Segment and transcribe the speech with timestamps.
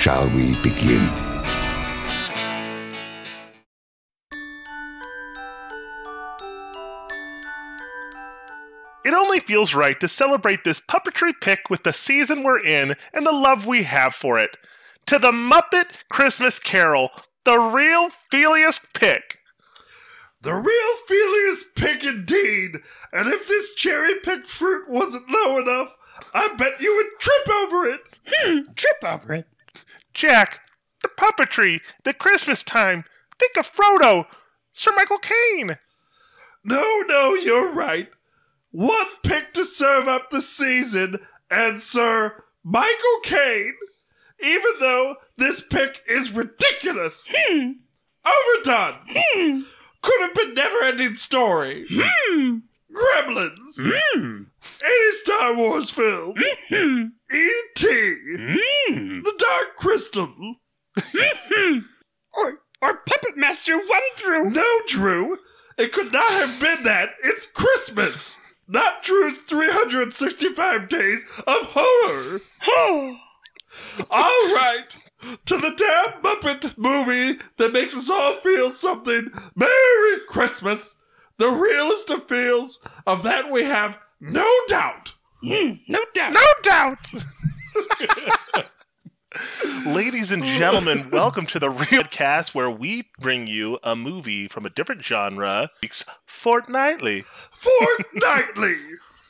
[0.00, 1.06] shall we begin?
[9.04, 13.26] It only feels right to celebrate this puppetry pick with the season we're in and
[13.26, 14.56] the love we have for it.
[15.04, 17.10] To the Muppet Christmas Carol,
[17.44, 19.40] the real feeliest pick.
[20.40, 22.78] The real feeliest pick indeed.
[23.12, 25.94] And if this cherry picked fruit wasn't low enough,
[26.32, 28.00] I bet you would trip over it.
[28.26, 29.46] Hmm, trip over it.
[30.12, 30.60] Jack,
[31.02, 33.04] the puppetry, the Christmas time.
[33.38, 34.26] Think of Frodo,
[34.72, 35.78] Sir Michael Caine.
[36.64, 38.08] No, no, you're right.
[38.70, 41.18] One pick to serve up the season,
[41.50, 43.74] and Sir Michael Caine,
[44.42, 47.26] even though this pick is ridiculous.
[47.30, 47.72] Hmm.
[48.24, 49.00] Overdone.
[49.08, 49.60] Hmm.
[50.02, 51.86] Could have been never ending story.
[51.90, 52.58] Hmm.
[52.94, 53.76] Gremlins.
[53.78, 54.42] Hmm.
[54.84, 56.34] Any Star Wars film.
[56.68, 57.04] Hmm.
[57.32, 57.86] E.T.
[57.86, 59.22] Hmm.
[59.22, 60.32] The Dark Crystal.
[60.98, 61.78] Hmm.
[62.34, 64.50] or, or Puppet Master 1 through.
[64.50, 65.38] No, Drew.
[65.78, 67.10] It could not have been that.
[67.22, 68.38] It's Christmas.
[68.68, 72.40] Not Drew's 365 days of horror.
[74.10, 74.96] All right.
[75.46, 79.28] To the damn Muppet movie that makes us all feel something.
[79.54, 80.96] Merry Christmas.
[81.40, 82.80] The realest of feels.
[83.06, 85.14] Of that we have no doubt.
[85.42, 86.34] Mm, no doubt.
[86.34, 86.98] No doubt.
[89.86, 94.66] Ladies and gentlemen, welcome to the Real Cast, where we bring you a movie from
[94.66, 97.24] a different genre weeks fortnightly.
[97.54, 98.76] Fortnightly.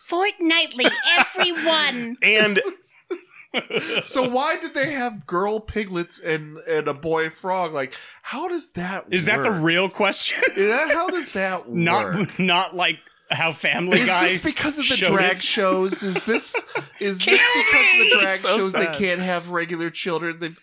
[0.05, 0.87] Fortnightly,
[1.17, 2.17] everyone.
[2.25, 2.59] And
[4.03, 7.73] so why did they have girl piglets and and a boy frog?
[7.73, 9.07] Like, how does that?
[9.11, 9.37] Is work?
[9.37, 10.41] that the real question?
[10.57, 11.77] Is that how does that work?
[11.77, 12.99] not not like
[13.31, 14.29] how Family Is Guy.
[14.29, 15.43] this because of the drag it?
[15.43, 16.03] shows?
[16.03, 16.55] Is this
[17.01, 18.95] is this Kill because of the drag So shows sad.
[18.95, 20.39] they can't have regular children?
[20.41, 20.59] They've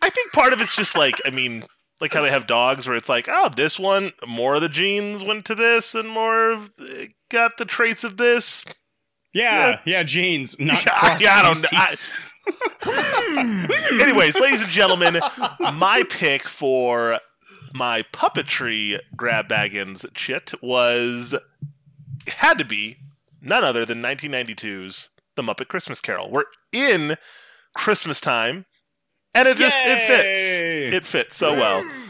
[0.00, 1.64] I think part of it's just like, I mean,
[2.00, 5.24] like how they have dogs where it's like, oh, this one, more of the genes
[5.24, 8.64] went to this and more of uh, got the traits of this.
[9.34, 11.90] Yeah, yeah, jeans, not Yeah, cross yeah, I don't know.
[11.90, 12.12] species.
[14.00, 15.20] Anyways, ladies and gentlemen,
[15.60, 17.20] my pick for
[17.74, 21.34] my puppetry grab baggins chit was
[22.26, 22.96] had to be
[23.42, 26.30] none other than 1992's The Muppet Christmas Carol.
[26.30, 27.16] We're in
[27.74, 28.64] Christmas time,
[29.34, 30.06] and it just it Yay!
[30.06, 30.94] fits.
[30.96, 31.82] It fits so well.
[31.82, 32.07] Hmm.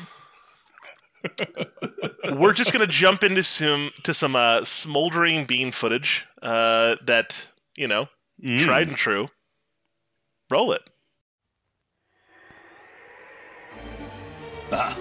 [2.33, 7.89] We're just gonna jump into some to some uh, smoldering bean footage uh, that you
[7.89, 8.09] know
[8.41, 8.61] Mm.
[8.61, 9.27] tried and true.
[10.49, 10.83] Roll it.
[14.71, 14.97] Ah,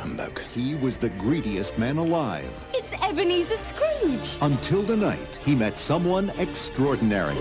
[0.00, 0.38] humbug.
[0.54, 2.50] He was the greediest man alive.
[2.74, 4.36] It's Ebenezer Scrooge.
[4.42, 7.38] Until the night he met someone extraordinary.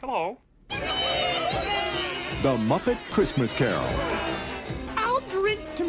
[0.00, 0.38] Hello.
[0.68, 3.86] The Muppet Christmas Carol.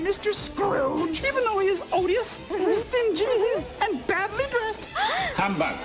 [0.05, 0.33] I'll drink to Mr.
[0.33, 3.25] Scrooge, even though he is odious and stingy
[3.81, 4.85] and badly dressed.
[5.35, 5.75] Humbug.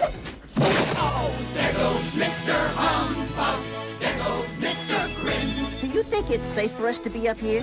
[1.03, 2.55] Oh, there goes Mr.
[2.75, 3.61] Humbug.
[3.99, 5.15] There goes Mr.
[5.17, 5.55] Grin.
[5.81, 7.63] Do you think it's safe for us to be up here?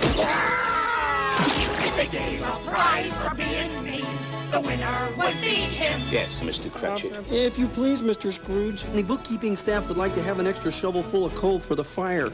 [1.80, 4.06] If they gave a prize for being mean,
[4.52, 6.02] the winner would be him.
[6.12, 6.72] Yes, Mr.
[6.72, 7.14] Cratchit.
[7.32, 8.32] If you please, Mr.
[8.32, 11.76] Scrooge, the bookkeeping staff would like to have an extra shovel full of coal for
[11.76, 12.30] the fire.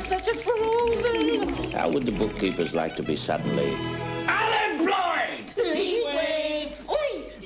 [0.00, 1.72] such a frozen.
[1.72, 3.74] How would the bookkeepers like to be suddenly
[4.28, 5.05] Unemployed!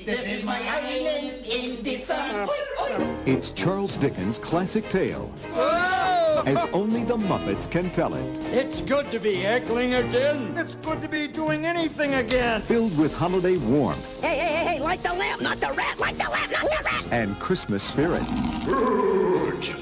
[0.01, 0.17] Heat wave.
[0.17, 0.23] Oi!
[0.23, 2.47] This is my island in the sun.
[2.49, 3.15] Oi, oi.
[3.25, 6.43] It's Charles Dickens' classic tale, oh!
[6.45, 8.39] as only the Muppets can tell it.
[8.53, 10.53] It's good to be heckling again.
[10.55, 12.61] It's good to be doing anything again.
[12.61, 16.17] Filled with holiday warmth Hey, hey, hey, hey, like the lamp, not the rat, like
[16.17, 17.05] the lamp, not the rat.
[17.11, 18.23] and Christmas spirit.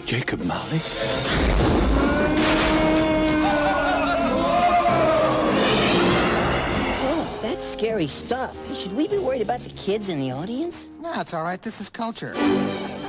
[0.06, 0.80] Jacob Marley?
[7.80, 8.68] Scary stuff.
[8.68, 10.90] Hey, should we be worried about the kids in the audience?
[11.00, 11.62] No, it's all right.
[11.62, 12.34] This is culture.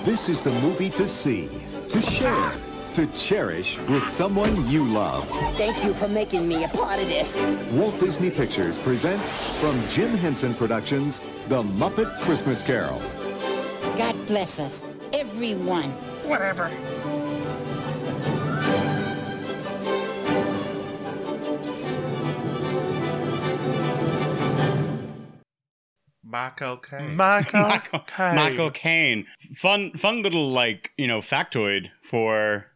[0.05, 1.49] This is the movie to see,
[1.89, 2.53] to share,
[2.95, 5.29] to cherish with someone you love.
[5.57, 7.45] Thank you for making me a part of this.
[7.73, 13.03] Walt Disney Pictures presents from Jim Henson Productions, The Muppet Christmas Carol.
[13.99, 15.91] God bless us, everyone.
[16.23, 16.69] Whatever.
[26.31, 27.17] Michael Caine.
[27.17, 28.37] Michael, Michael, Caine.
[28.37, 29.27] Michael Caine.
[29.55, 32.67] Fun, fun little like you know factoid for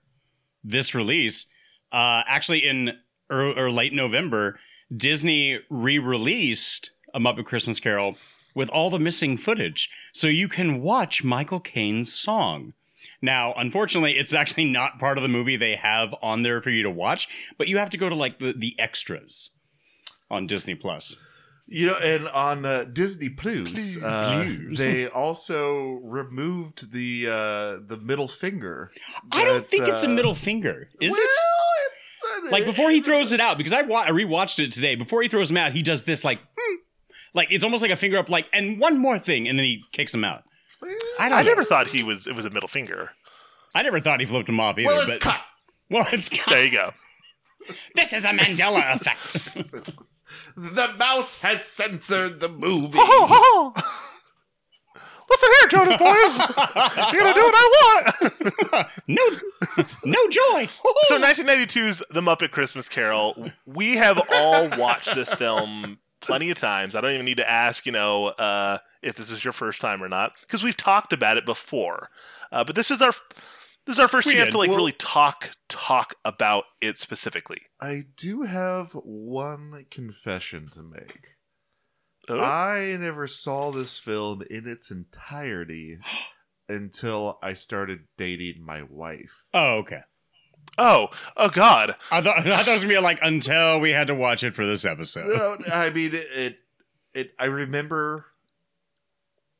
[0.62, 1.46] this release.
[1.92, 2.92] Uh, actually, in
[3.30, 4.58] or, or late November,
[4.94, 8.16] Disney re-released A Muppet Christmas Carol
[8.54, 12.72] with all the missing footage, so you can watch Michael Caine's song.
[13.20, 16.82] Now, unfortunately, it's actually not part of the movie they have on there for you
[16.82, 17.28] to watch,
[17.58, 19.50] but you have to go to like the, the extras
[20.30, 21.16] on Disney Plus.
[21.66, 24.78] You know, and on uh, Disney Plus, uh, Plus.
[24.78, 28.90] they also removed the uh, the middle finger.
[29.32, 31.30] I don't that, think it's a uh, middle finger, is well, it?
[31.90, 34.94] It's, uh, Like before he throws it out, because I, wa- I rewatched it today.
[34.94, 36.76] Before he throws him out, he does this like, hmm.
[37.32, 39.84] like it's almost like a finger up, like, and one more thing, and then he
[39.92, 40.42] kicks him out.
[41.18, 41.38] I don't.
[41.38, 42.26] I never thought he was.
[42.26, 43.12] It was a middle finger.
[43.74, 44.88] I never thought he flipped him off either.
[44.88, 45.40] Well, it's but, cut.
[45.90, 46.48] Well, it's cut.
[46.48, 46.92] There you go.
[47.94, 49.98] This is a Mandela effect.
[50.56, 52.98] The mouse has censored the movie.
[52.98, 53.82] Ho, ho, ho.
[55.30, 56.36] Listen here, Jonas boys.
[57.12, 58.04] You're gonna do what I
[58.72, 58.88] want.
[59.08, 59.22] no,
[60.04, 60.66] no joy.
[61.04, 63.50] so 1992's The Muppet Christmas Carol.
[63.66, 66.94] We have all watched this film plenty of times.
[66.94, 70.02] I don't even need to ask, you know, uh, if this is your first time
[70.02, 72.10] or not, because we've talked about it before.
[72.52, 73.12] Uh, but this is our
[73.86, 74.52] this is our first We chance did.
[74.52, 77.62] to like Well- really talk talk about it specifically.
[77.80, 81.34] I do have one confession to make.
[82.28, 82.40] Oh?
[82.40, 85.98] I never saw this film in its entirety
[86.68, 89.44] until I started dating my wife.
[89.52, 90.00] Oh, okay.
[90.78, 91.94] Oh, oh God!
[92.10, 94.54] I thought, I thought it was gonna be like until we had to watch it
[94.54, 95.26] for this episode.
[95.28, 96.56] No, I mean it, it.
[97.12, 97.30] It.
[97.38, 98.24] I remember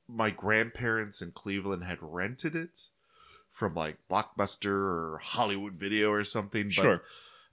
[0.09, 2.79] my grandparents in Cleveland had rented it
[3.55, 6.65] from like Blockbuster or Hollywood Video or something.
[6.65, 7.03] But, Sure.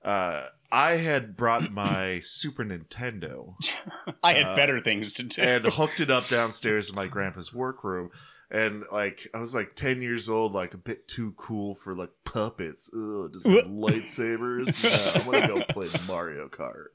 [0.03, 3.53] Uh, I had brought my Super Nintendo
[4.23, 5.41] I had Uh, better things to do.
[5.41, 8.09] and hooked it up downstairs in my grandpa's workroom.
[8.49, 12.09] And like I was like ten years old, like a bit too cool for like
[12.25, 12.89] puppets.
[12.93, 14.73] Ugh, just have lightsabers.
[15.25, 16.87] No, I'm gonna go play Mario Kart.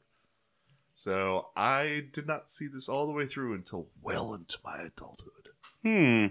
[0.94, 5.50] So I did not see this all the way through until well into my adulthood.
[5.82, 6.26] Hmm.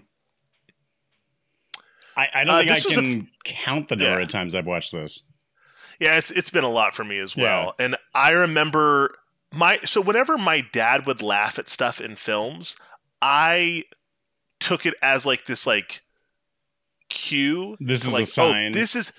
[2.17, 4.55] I, I don't Uh, think I this was a can count the number of times
[4.55, 5.23] I've watched this.
[5.99, 7.73] Yeah, it's it's been a lot for me as well.
[7.79, 7.85] Yeah.
[7.85, 9.17] And I remember
[9.53, 12.75] my so whenever my dad would laugh at stuff in films,
[13.21, 13.83] I
[14.59, 16.01] took it as like this like
[17.09, 17.77] cue.
[17.79, 18.71] This is a like, sign.
[18.71, 19.13] Oh, this is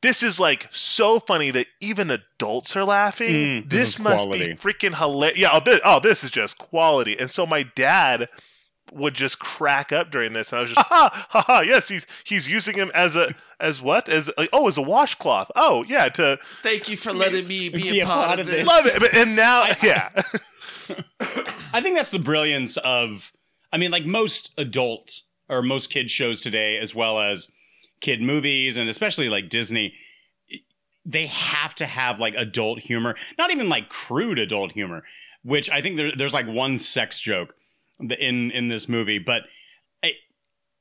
[0.00, 3.34] this is like so funny that even adults are laughing.
[3.34, 4.48] Mm, this this must quality.
[4.48, 5.38] be freaking hilarious.
[5.38, 7.18] Yeah, oh this, oh, this is just quality.
[7.18, 8.28] And so my dad
[8.92, 11.60] would just crack up during this, and I was just ha ha ha ha.
[11.60, 15.50] Yes, he's he's using him as a as what as like oh as a washcloth.
[15.56, 18.66] Oh yeah, to Thank you for letting me be, Be a part of this.
[18.66, 19.00] love it.
[19.00, 20.10] But, and now yeah,
[21.72, 23.32] I think that's the brilliance of.
[23.70, 27.50] I mean, like most adult or most kid shows today, as well as
[28.00, 29.94] kid movies, and especially like Disney,
[31.04, 33.14] they have to have like adult humor.
[33.36, 35.04] Not even like crude adult humor,
[35.42, 37.54] which I think there, there's like one sex joke
[38.00, 39.42] in in this movie, but
[40.02, 40.16] it,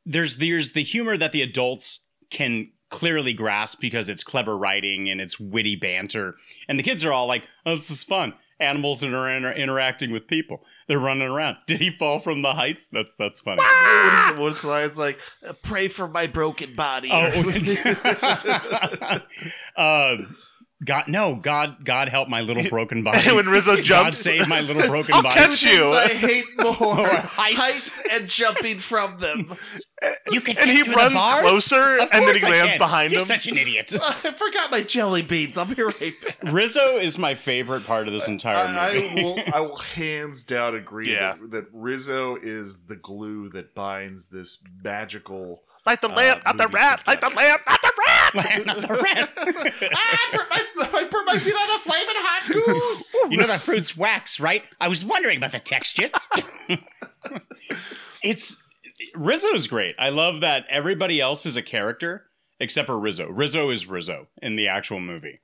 [0.05, 5.19] there's there's the humor that the adults can clearly grasp because it's clever writing and
[5.19, 6.35] it's witty banter,
[6.67, 10.25] and the kids are all like, "Oh, this is fun." Animals are inter- interacting with
[10.25, 10.63] people.
[10.87, 11.57] They're running around.
[11.67, 12.87] Did he fall from the heights?
[12.87, 13.61] That's that's funny.
[13.61, 14.85] What is, what's?
[14.85, 15.19] It's like
[15.61, 17.09] pray for my broken body.
[17.11, 17.27] Oh,
[19.77, 20.17] uh,
[20.85, 23.31] God, no, God, God help my little broken body.
[23.31, 25.35] when Rizzo God jumps, save my little broken I'll body.
[25.35, 25.85] catch you.
[25.91, 26.75] I hate more
[27.07, 27.57] heights.
[27.57, 29.55] heights and jumping from them.
[30.29, 32.77] You can and fit he through the runs closer, and then he I lands can.
[32.77, 33.25] behind You're him.
[33.27, 33.91] such an idiot.
[33.99, 35.57] I forgot my jelly beans.
[35.57, 36.37] I'll be right back.
[36.43, 39.23] Rizzo is my favorite part of this entire I, I movie.
[39.23, 39.39] will.
[39.51, 41.37] I will hands down agree Yeah.
[41.41, 45.63] that, that Rizzo is the glue that binds this magical.
[45.87, 47.01] Like the uh, lamp, not the movie rat.
[47.07, 47.93] Like the lamp, not the
[48.33, 48.65] rat.
[48.65, 49.29] Not the rat.
[49.37, 53.15] I put my I put my feet on a flaming hot goose.
[53.31, 54.63] You know that fruit's wax, right?
[54.79, 56.09] I was wondering about the texture.
[58.23, 58.57] it's
[59.15, 59.95] Rizzo's great.
[59.99, 62.25] I love that everybody else is a character
[62.59, 63.27] except for Rizzo.
[63.27, 65.39] Rizzo is Rizzo in the actual movie.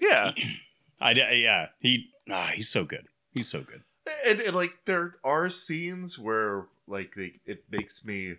[0.00, 0.32] Yeah,
[1.00, 3.06] I yeah he ah, he's so good.
[3.32, 3.82] He's so good.
[4.26, 8.36] and, and like there are scenes where like they, it makes me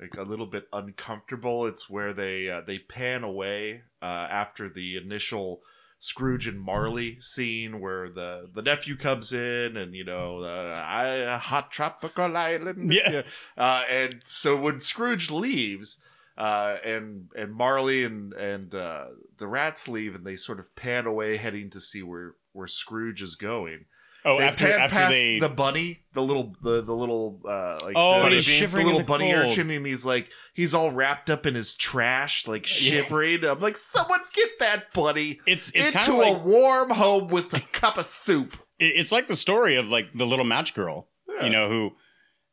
[0.00, 1.66] like a little bit uncomfortable.
[1.66, 5.60] It's where they uh, they pan away uh, after the initial
[5.98, 11.38] Scrooge and Marley scene where the the nephew comes in and you know uh, I
[11.42, 12.92] hot tropical island.
[12.92, 13.22] Yeah.
[13.56, 15.98] uh, and so when Scrooge leaves
[16.36, 19.06] uh, and and Marley and and uh,
[19.38, 23.22] the rats leave and they sort of pan away heading to see where where Scrooge
[23.22, 23.86] is going
[24.28, 27.78] Oh, they after- pan after past they- the bunny, the little the, the little uh
[27.84, 29.52] like Oh, the, and he's the shivering in little the bunny cold.
[29.52, 33.44] urchin and he's like he's all wrapped up in his trash, like shivering.
[33.44, 37.54] I'm like, someone get that bunny It's it's into of a like warm home with
[37.54, 38.54] a cup of soup.
[38.78, 41.08] it- it's like the story of like the little match girl.
[41.42, 41.90] You know who?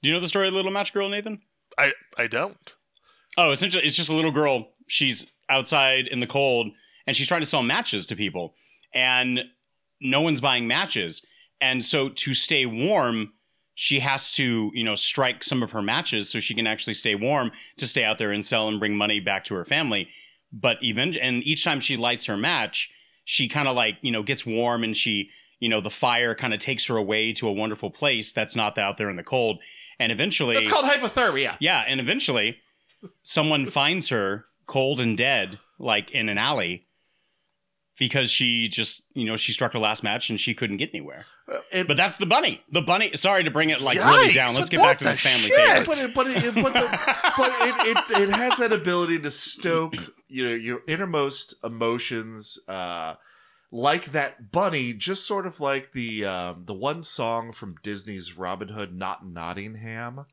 [0.01, 1.42] Do you know the story of the little match girl, Nathan?
[1.77, 2.75] I I don't.
[3.38, 4.68] Oh, essentially, it's just a little girl.
[4.88, 6.68] She's outside in the cold,
[7.08, 8.53] and she's trying to sell matches to people,
[8.94, 9.39] and
[10.01, 11.25] no one's buying matches.
[11.63, 13.32] And so, to stay warm,
[13.74, 17.15] she has to, you know, strike some of her matches so she can actually stay
[17.15, 20.10] warm to stay out there and sell and bring money back to her family.
[20.51, 22.89] But even and each time she lights her match,
[23.24, 25.29] she kind of like you know gets warm, and she,
[25.62, 28.77] you know, the fire kind of takes her away to a wonderful place that's not
[28.77, 29.60] out there in the cold.
[30.00, 31.55] And eventually, That's called hypothermia.
[31.60, 32.58] yeah, and eventually
[33.24, 36.88] someone finds her cold and dead, like in an alley,
[37.98, 41.25] because she just, you know, she struck her last match and she couldn't get anywhere.
[41.48, 42.62] But that's the bunny.
[42.72, 43.16] The bunny.
[43.16, 44.56] Sorry to bring it like really down.
[44.56, 45.86] Let's get back to this family shit?
[45.86, 47.00] But it, but it, but, the,
[47.38, 49.96] but it, it, it has that ability to stoke
[50.30, 53.16] you know your innermost emotions, uh,
[53.72, 54.94] like that bunny.
[54.94, 60.26] Just sort of like the um, the one song from Disney's Robin Hood, "Not Nottingham."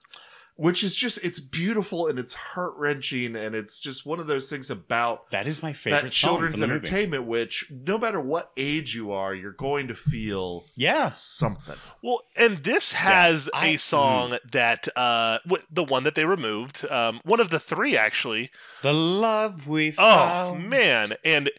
[0.60, 4.50] Which is just it's beautiful and it's heart wrenching and it's just one of those
[4.50, 6.78] things about that is my favorite that children's from the movie.
[6.86, 7.24] entertainment.
[7.26, 11.76] Which no matter what age you are, you're going to feel yeah something.
[12.02, 16.84] Well, and this has I- a song that uh, w- the one that they removed,
[16.90, 18.50] um, one of the three actually.
[18.82, 20.08] The love we found.
[20.20, 20.68] Oh found.
[20.68, 21.50] man, and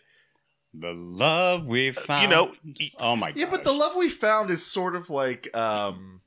[0.75, 2.22] the love we found.
[2.24, 2.53] You know,
[3.01, 3.38] oh my god.
[3.39, 6.22] Yeah, but the love we found is sort of like um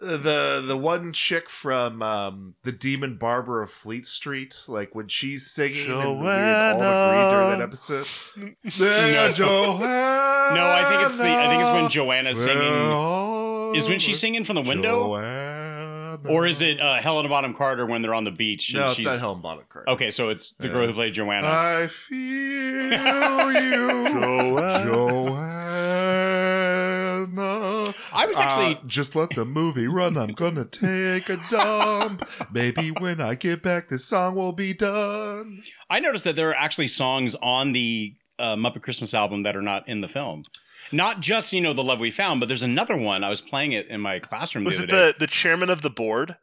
[0.00, 5.50] the the one chick from um the Demon Barber of Fleet Street, like when she's
[5.50, 8.06] singing and we had all agreed during that episode.
[8.80, 9.32] No.
[9.32, 10.54] Joanna.
[10.54, 11.24] No, I think it's the.
[11.24, 13.74] I think it's when Joanna's singing.
[13.76, 15.14] Is when she's singing from the window,
[16.28, 18.74] or is it uh, Helena Bonham Carter when they're on the beach?
[18.74, 19.90] No, and it's she's, not Helen Bottom Carter.
[19.90, 21.46] Okay, so it's the girl who played Joanna.
[21.46, 22.90] I feel you,
[24.10, 24.84] Joanna.
[24.84, 25.59] Joanna.
[28.12, 30.16] I was actually- Uh, just let the movie run.
[30.16, 32.22] I'm gonna take a dump.
[32.52, 35.62] Maybe when I get back, this song will be done.
[35.88, 39.62] I noticed that there are actually songs on the uh, Muppet Christmas album that are
[39.62, 40.44] not in the film.
[40.92, 43.22] Not just you know the love we found, but there's another one.
[43.22, 45.12] I was playing it in my classroom was the it other day.
[45.18, 46.36] the the chairman of the board?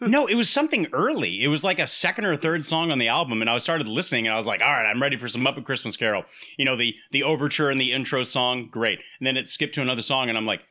[0.00, 1.42] No, it was something early.
[1.42, 4.26] It was like a second or third song on the album, and I started listening,
[4.26, 6.24] and I was like, "All right, I'm ready for some Muppet Christmas Carol."
[6.56, 9.00] You know, the the overture and the intro song, great.
[9.18, 10.62] And then it skipped to another song, and I'm like,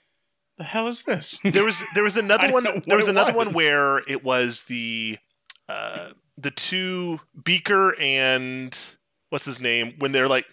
[0.57, 2.65] "The hell is this?" There was there was another one.
[2.85, 5.17] There was another one where it was the
[5.69, 8.77] uh, the two Beaker and
[9.29, 10.45] what's his name when they're like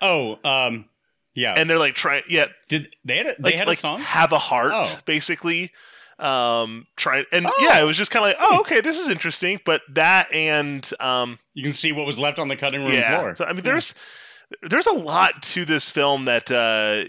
[0.00, 0.86] oh um
[1.34, 3.80] yeah and they're like trying yeah did they had a, they like, had like a
[3.80, 3.98] song?
[4.00, 4.98] have a heart Oh.
[5.04, 5.70] basically
[6.18, 9.58] um trying and yeah it was just kind of like oh okay this is interesting
[9.64, 13.18] but that and um You can see what was left on the cutting room yeah
[13.20, 13.34] floor.
[13.34, 13.94] so i mean there's
[14.62, 17.04] there's a lot to this film that uh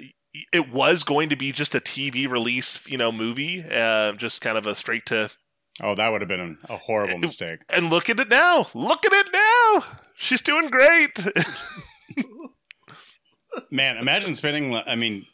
[0.52, 4.58] it was going to be just a tv release you know movie uh just kind
[4.58, 5.30] of a straight to
[5.82, 7.60] Oh, that would have been a horrible mistake.
[7.70, 9.84] and look at it now look at it now
[10.16, 11.26] she's doing great
[13.70, 14.74] Man, imagine spending.
[14.76, 15.26] I mean,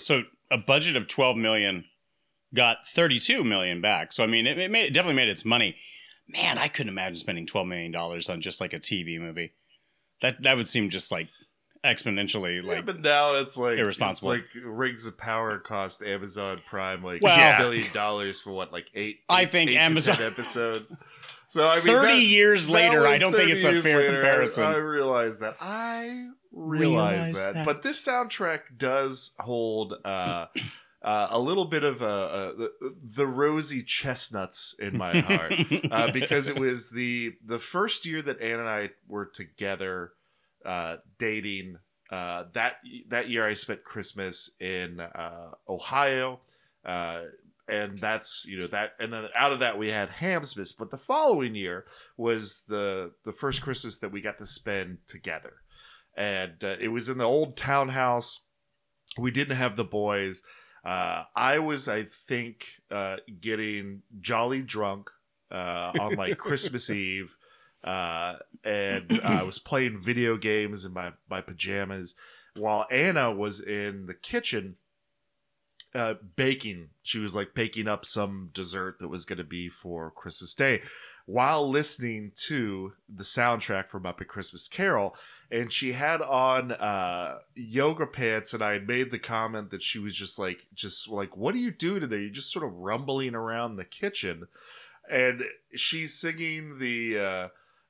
[0.00, 1.84] so a budget of twelve million
[2.54, 4.12] got thirty-two million back.
[4.12, 5.76] So I mean, it, it, made, it definitely made its money.
[6.28, 9.52] Man, I couldn't imagine spending twelve million dollars on just like a TV movie.
[10.22, 11.28] That that would seem just like
[11.84, 12.86] exponentially Yeah, like.
[12.86, 14.32] but now it's like irresponsible.
[14.32, 18.72] It's like Rings of Power cost Amazon Prime like Well- a billion dollars for what,
[18.72, 19.20] like eight?
[19.28, 20.96] I eight- think eight to Amazon- 10 episodes.
[21.46, 23.96] So I mean, 30 that- years that later, I don't think it's a years fair
[23.98, 24.08] later.
[24.08, 24.64] I- comparison.
[24.64, 25.56] I, realize that.
[25.60, 27.54] I realize, Realize that.
[27.54, 27.64] that.
[27.64, 30.46] But this soundtrack does hold uh,
[31.02, 32.70] uh, a little bit of uh, uh, the,
[33.02, 35.54] the rosy chestnuts in my heart
[35.90, 40.12] uh, because it was the the first year that Anne and I were together
[40.64, 41.78] uh, dating.
[42.10, 42.76] Uh, that
[43.08, 46.40] that year, I spent Christmas in uh, Ohio,
[46.84, 47.22] uh,
[47.68, 50.72] and that's you know that, and then out of that we had Hamsmas.
[50.76, 51.84] But the following year
[52.16, 55.54] was the the first Christmas that we got to spend together,
[56.16, 58.40] and uh, it was in the old townhouse.
[59.18, 60.42] We didn't have the boys.
[60.84, 65.10] Uh, I was, I think, uh, getting jolly drunk
[65.50, 67.36] uh, on like Christmas Eve,
[67.84, 72.14] uh, and I was playing video games in my my pajamas,
[72.56, 74.76] while Anna was in the kitchen
[75.94, 76.90] uh, baking.
[77.02, 80.82] She was like baking up some dessert that was going to be for Christmas Day
[81.28, 85.14] while listening to the soundtrack from Up Muppet Christmas Carol.
[85.50, 89.98] And she had on uh, yoga pants, and I had made the comment that she
[89.98, 92.18] was just like, just like, what do you doing today?
[92.20, 94.48] You're just sort of rumbling around the kitchen,
[95.10, 95.42] and
[95.74, 97.18] she's singing the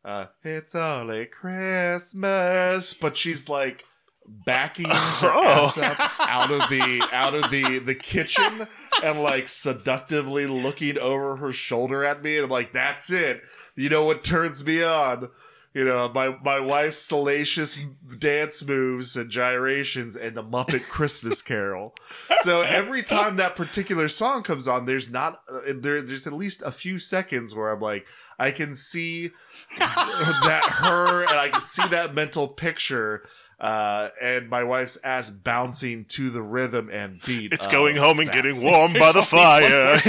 [0.04, 3.84] uh, uh, "It's Only Christmas," but she's like
[4.26, 5.66] backing her Oh.
[5.66, 8.66] ass up out of the out of the the kitchen
[9.02, 13.40] and like seductively looking over her shoulder at me and I'm like that's it
[13.74, 15.30] you know what turns me on
[15.74, 17.78] you know my my wife's salacious
[18.18, 21.94] dance moves and gyrations and the Muppet Christmas Carol
[22.42, 26.62] so every time that particular song comes on there's not uh, there there's at least
[26.62, 28.06] a few seconds where I'm like
[28.38, 29.30] I can see
[29.78, 33.24] that her and I can see that mental picture
[33.60, 37.52] uh, and my wife's ass bouncing to the rhythm and beat.
[37.52, 39.98] It's going home and getting warm by the fire.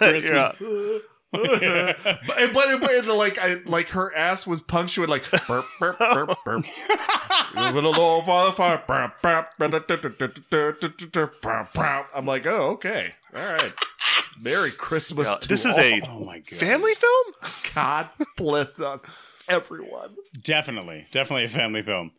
[0.00, 0.98] Yeah.
[1.32, 1.96] But,
[2.54, 6.64] but, but like I like her ass was punctuated like burp burp burp burp.
[11.74, 12.06] Fire.
[12.14, 13.72] I'm like, oh, okay, all right.
[14.40, 15.26] Merry Christmas.
[15.26, 15.80] Yeah, to this is all.
[15.80, 16.46] a Oh my god.
[16.58, 17.52] family film.
[17.74, 19.00] God bless us,
[19.48, 20.14] everyone.
[20.42, 22.12] Definitely, definitely a family film.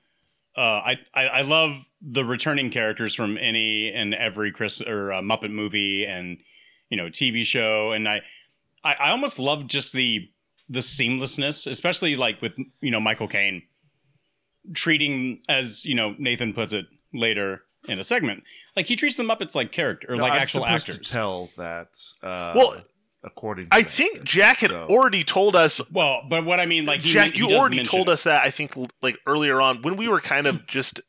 [0.57, 5.21] Uh, I, I I love the returning characters from any and every Chris or uh,
[5.21, 6.37] Muppet movie and
[6.89, 8.21] you know TV show, and I,
[8.83, 10.29] I I almost love just the
[10.67, 13.63] the seamlessness, especially like with you know Michael Caine
[14.73, 18.43] treating as you know Nathan puts it later in a segment,
[18.75, 21.07] like he treats the Muppets like character or No, like I'm actual supposed actors.
[21.07, 21.87] To tell that.
[22.21, 22.75] Uh, Well,
[23.23, 24.85] according, to I that think sense, Jack had so.
[24.89, 25.81] already told us.
[25.91, 28.13] Well, but what I mean, like he, Jack, he you does already told it.
[28.13, 28.43] us that.
[28.43, 30.99] I think like earlier on when we were kind of just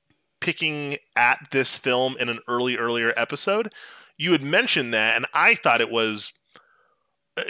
[0.40, 3.72] picking at this film in an early earlier episode,
[4.16, 6.32] you had mentioned that, and I thought it was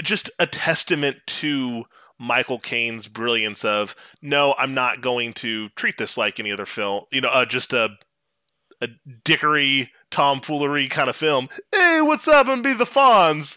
[0.03, 1.85] just a testament to
[2.19, 7.05] Michael Caine's brilliance of no, I'm not going to treat this like any other film.
[7.11, 7.91] You know, uh, just a
[8.83, 8.89] a
[9.25, 11.49] dickery tomfoolery kind of film.
[11.73, 12.49] Hey, what's up?
[12.49, 13.57] And be the Fonz.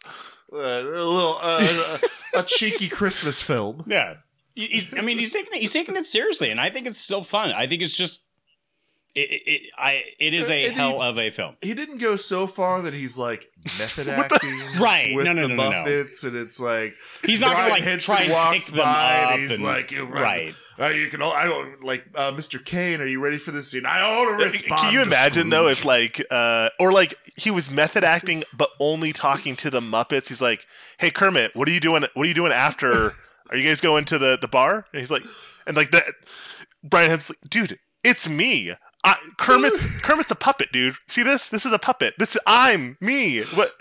[0.52, 2.00] Uh, a little uh,
[2.34, 3.84] a, a cheeky Christmas film.
[3.88, 4.16] Yeah,
[4.54, 7.24] he's, I mean, he's taking it, he's taking it seriously, and I think it's still
[7.24, 7.52] fun.
[7.52, 8.24] I think it's just
[9.16, 11.56] it, it, it I it is a And he- hell of a film.
[11.62, 13.46] He didn't go so far that he's like
[13.80, 15.16] method acting, Right.
[15.16, 15.76] With No, no, the no, no, no.
[15.86, 16.94] Muppets, and it's like
[17.26, 19.64] He's not gonna, like, Henson try and walks pick them by up and he's and-
[19.64, 20.56] like, "You- right.
[20.80, 21.22] Uh, you can.
[21.22, 22.64] all, I don't like uh, Mr.
[22.64, 23.00] Caine.
[23.00, 23.86] Are you ready for this scene?
[23.86, 24.82] I ought to respond.
[24.82, 28.70] Can you imagine though Scrooge." if like uh or like he was method acting but
[28.80, 30.30] only talking to the Muppets?
[30.30, 30.66] He's like,
[30.98, 32.04] "Hey Kermit, what are you doing?
[32.16, 33.14] What are you doing after?
[33.52, 35.22] Are you guys going to the the bar?" And he's like,
[35.68, 36.06] and like that.
[36.84, 38.74] Brian Henson, dude, it's me.
[39.04, 40.96] I, Kermit's Kermit's a puppet, dude.
[41.08, 41.50] See this?
[41.50, 42.16] This is a puppet.
[42.18, 43.42] This is I'm me.
[43.44, 43.74] What?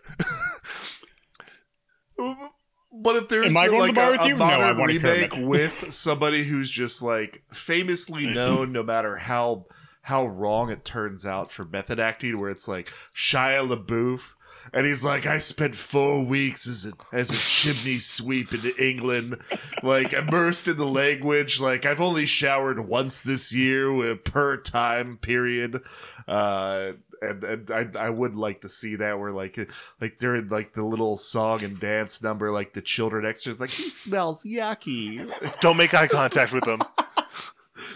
[2.95, 4.37] But if there's Am I going to like the bar a, with a you?
[4.37, 5.49] No, I modern want a remake Kermit.
[5.49, 9.67] with somebody who's just like famously known, no matter how
[10.03, 14.35] how wrong it turns out for method acting, where it's like Shia LaBeouf,
[14.73, 19.39] and he's like, I spent four weeks as a as a chimney sweep in England,
[19.83, 21.61] like immersed in the language.
[21.61, 25.81] Like I've only showered once this year uh, per time period.
[26.29, 29.59] Uh, and, and I, I would like to see that where like
[30.01, 33.91] like during like the little song and dance number like the children extras like he
[33.91, 36.83] smells yucky Don't make eye contact with them.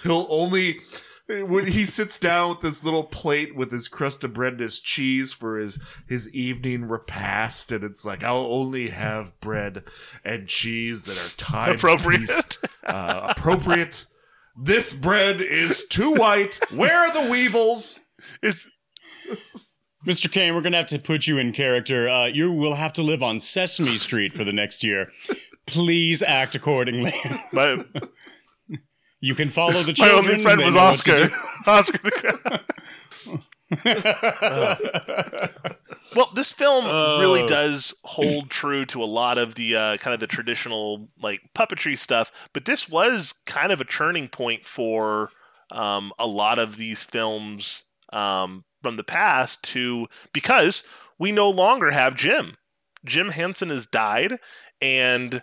[0.05, 0.79] he'll only
[1.29, 4.79] when he sits down with this little plate with his crust of bread and his
[4.79, 9.83] cheese for his his evening repast and it's like i'll only have bread
[10.25, 12.59] and cheese that are time Appropriate.
[12.87, 14.07] uh, appropriate
[14.57, 17.99] this bread is too white where are the weevils
[18.43, 18.69] It's
[20.07, 20.31] Mr.
[20.31, 22.09] Caine, we're gonna have to put you in character.
[22.09, 25.11] Uh, you will have to live on Sesame Street for the next year.
[25.67, 27.13] Please act accordingly.
[27.53, 27.85] my
[29.21, 30.25] You can follow the children.
[30.25, 31.29] my only friend was know what to Oscar.
[31.29, 31.35] do.
[31.67, 32.61] Oscar the
[36.15, 36.85] well, this film
[37.21, 37.47] really Oh.
[37.47, 41.99] does hold true to a lot of the uh, kind of the traditional like puppetry
[41.99, 45.31] stuff, but this was kind of a turning point for
[45.73, 50.85] um, a lot of these films um, from the past to because
[51.19, 52.57] we no longer have Jim.
[53.05, 54.39] Jim Henson has died,
[54.81, 55.43] and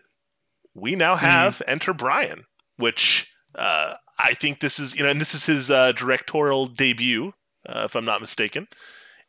[0.74, 2.46] we now have Enter Brian,
[2.78, 7.34] which uh, I think this is you know, and this is his uh, directorial debut,
[7.68, 8.68] uh, if I'm not mistaken,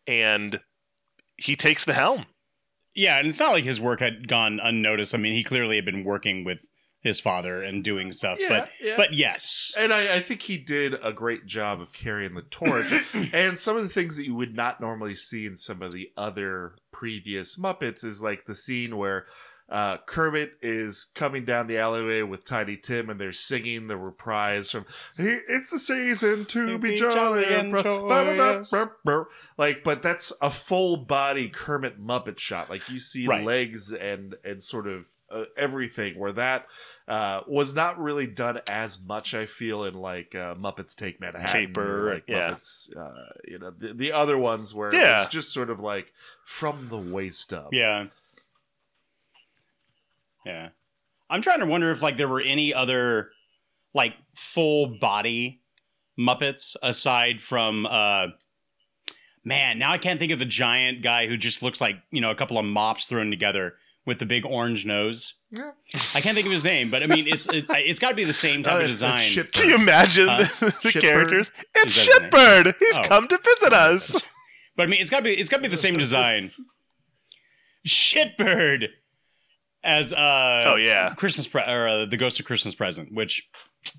[0.06, 0.60] and
[1.36, 2.26] he takes the helm.
[2.94, 5.14] Yeah, and it's not like his work had gone unnoticed.
[5.14, 6.58] I mean, he clearly had been working with
[7.04, 8.38] his father and doing stuff.
[8.40, 8.94] Yeah, but yeah.
[8.96, 12.92] but yes, and I, I think he did a great job of carrying the torch
[13.32, 16.10] and some of the things that you would not normally see in some of the
[16.16, 19.26] other previous muppets is like the scene where
[19.68, 24.70] uh, Kermit is coming down the alleyway with Tiny Tim, and they're singing the reprise
[24.70, 24.84] from
[25.16, 29.24] "He- "It's the season to be, be jolly, jolly and and pro- joyous." ba-da-da-ba-ba."
[29.56, 32.68] like." But that's a full body Kermit Muppet shot.
[32.68, 33.44] Like you see Right.
[33.44, 36.18] legs and and sort of uh, everything.
[36.18, 36.66] Where that
[37.08, 39.32] uh, was not really done as much.
[39.34, 42.50] I feel in like uh, Muppets Take Manhattan, Caper, or, like yeah.
[42.50, 45.16] Muppets, uh, you know, the, the other ones where Yeah.
[45.16, 46.12] it was just sort of like
[46.44, 47.70] from the waist up.
[47.72, 48.06] Yeah.
[50.46, 50.68] Yeah.
[51.30, 53.30] I'm trying to wonder if like there were any other
[53.94, 55.60] like full body
[56.18, 58.26] Muppets aside from uh
[59.44, 62.30] man, now I can't think of the giant guy who just looks like, you know,
[62.30, 63.74] a couple of mops thrown together
[64.06, 65.34] with the big orange nose.
[65.50, 65.70] Yeah.
[66.14, 68.24] I can't think of his name, but I mean it's it, it's got to be
[68.24, 69.28] the same type Uh, of design.
[69.52, 70.38] Can you imagine Huh?
[70.60, 71.50] the, the characters?
[71.74, 72.30] It's Is that his name?
[72.30, 72.74] Shitbird.
[72.78, 73.02] He's Oh.
[73.04, 74.22] come to visit us.
[74.76, 76.50] But I mean, it's got to be it's got to be the same design.
[77.86, 78.88] Shitbird
[79.84, 81.14] as uh Oh, yeah.
[81.14, 83.46] Christmas pre- or uh, the Ghost of Christmas Present, which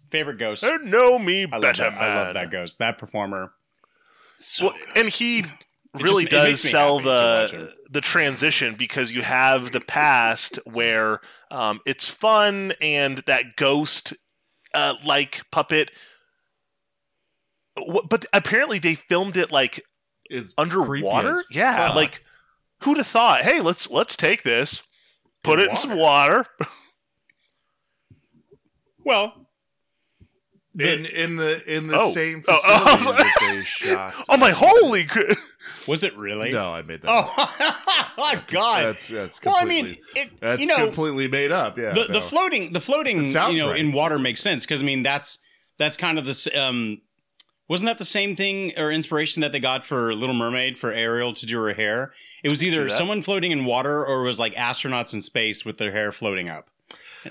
[0.10, 0.64] favorite ghost.
[0.64, 2.02] Or know me I love, better, that, man.
[2.04, 2.80] I love that ghost.
[2.80, 3.54] That performer.
[4.38, 5.46] So Well, and he
[5.94, 10.60] really just- does sell happy to watch the the transition because you have the past
[10.66, 11.22] where
[11.52, 14.14] um, it's fun and that ghost
[14.74, 15.92] uh, like puppet.
[18.10, 19.82] But apparently they filmed it like
[20.30, 21.34] Is underwater.
[21.34, 21.96] creepy Yeah, fuck.
[21.96, 22.24] like
[22.84, 23.42] who'd have thought?
[23.44, 24.84] Hey, let's let's take this,
[25.46, 26.46] put In it in some water.
[29.04, 29.34] well,
[30.78, 32.12] in in the in the Oh.
[32.12, 34.14] same Oh, oh, facility that they shot.
[34.28, 35.06] oh my holy!
[35.06, 35.34] cr-
[35.88, 36.52] was it really?
[36.52, 37.10] No, I made that.
[37.10, 38.86] Oh, my God.
[38.86, 39.90] that's that's well, I completely.
[39.92, 41.78] mean, it, that's you know, completely made up.
[41.78, 42.14] Yeah, the, no.
[42.14, 43.80] the floating, the floating, It sounds you know, right.
[43.80, 45.38] in water makes sense because I mean that's
[45.78, 47.02] that's kind of the um,
[47.68, 51.34] wasn't that the same thing or inspiration that they got for Little Mermaid for Ariel
[51.34, 52.14] to do her hair?
[52.44, 55.78] It was either someone floating in water or it was like astronauts in space with
[55.78, 56.70] their hair floating up.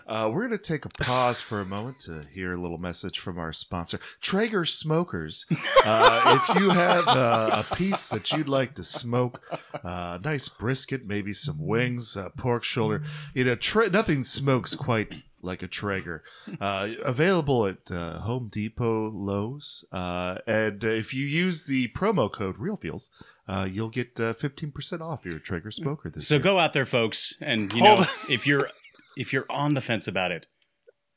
[0.08, 3.20] Uh, we're going to take a pause for a moment to hear a little message
[3.20, 5.46] from our sponsor, Traeger Smokers.
[5.86, 9.42] Uh, if you have uh, a piece that you'd like to smoke,
[9.84, 15.12] uh, nice brisket, maybe some wings, uh, pork shoulder, you know, tra- nothing smokes quite
[15.44, 16.22] like a Traeger.
[16.60, 22.56] Uh, available at uh, Home Depot, Lowe's, uh, and if you use the promo code
[22.58, 23.08] RealFeels,
[23.48, 26.42] uh, you'll get uh, 15% off your Traeger smoker this So year.
[26.42, 28.08] go out there, folks, and you Hold know on.
[28.30, 28.68] if you're
[29.16, 30.46] if you're on the fence about it,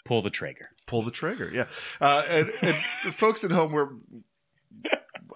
[0.05, 0.69] pull the trigger.
[0.87, 1.49] pull the trigger.
[1.53, 1.65] Yeah,
[2.01, 2.77] uh, and, and
[3.15, 3.89] folks at home, we're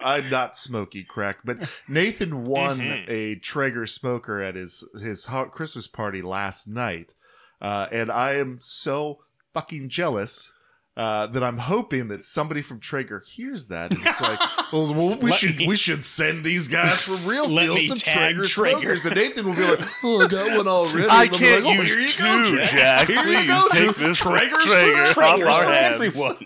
[0.00, 3.04] I'm not smoky crack, but Nathan won Mhm.
[3.08, 7.14] a Traeger smoker at his his Christmas party last night,
[7.62, 9.20] uh, and I am so
[9.54, 10.52] fucking jealous.
[10.94, 14.38] Uh, that I'm hoping that somebody from Traeger hears that and it's like,
[14.74, 17.86] well, well, we Let should me- we should send these guys from Real Feel me
[17.86, 18.80] some Traeger, Traeger.
[18.98, 21.08] smokers, and Nathan will be like, oh, I got one already.
[21.08, 22.70] I And can't like, oh, use two, go, Jack.
[22.72, 23.08] Jack.
[23.08, 26.44] Here Please go, take this Traeger's Traeger off Traeger's our for everyone.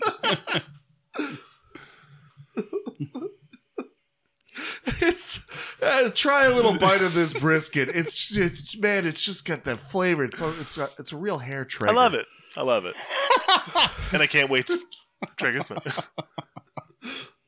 [5.01, 5.41] It's
[5.81, 7.89] uh, try a little bite of this brisket.
[7.89, 10.23] It's just man, it's just got that flavor.
[10.23, 11.89] It's a, it's a, it's a real hair treat.
[11.89, 12.25] I love it.
[12.55, 12.95] I love it,
[14.13, 14.65] and I can't wait.
[14.67, 14.79] to
[15.35, 15.83] Traeger smoke.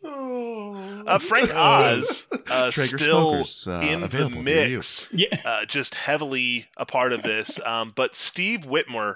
[0.04, 4.76] Uh, Frank Oz uh, Traeger still smokers, uh, in the available near you.
[4.78, 5.42] mix, Yeah.
[5.46, 7.60] uh, just heavily a part of this.
[7.66, 9.16] Um, but Steve Whitmire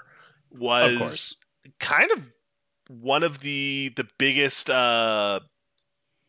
[0.50, 1.36] was course.
[1.80, 2.32] kind of
[2.88, 5.40] one of the the biggest uh,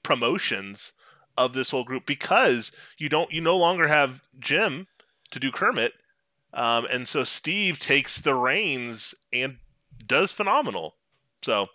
[0.03, 0.93] promotions
[1.37, 4.87] of this whole group because you don't you no longer have Jim
[5.31, 5.93] to do Kermit,
[6.53, 9.57] um, and so Steve takes the reins and
[10.05, 10.95] does phenomenal.
[11.41, 11.67] So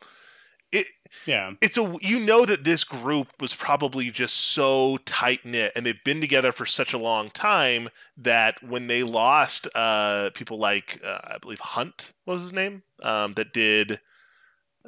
[0.72, 0.86] it
[1.26, 1.52] Yeah.
[1.60, 6.04] it's a you know that this group was probably just so tight knit and they've
[6.04, 11.18] been together for such a long time that when they lost uh people like uh,
[11.24, 13.98] I believe Hunt what was his name um that did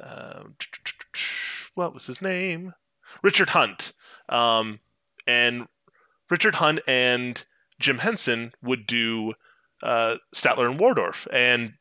[0.01, 0.43] uh,
[1.75, 2.73] what was his name
[3.21, 3.91] Richard Hunt
[4.29, 4.79] um
[5.27, 5.67] and
[6.29, 7.43] Richard Hunt and
[7.79, 9.33] Jim Henson would do
[9.81, 11.73] uh Statler and Waldorf and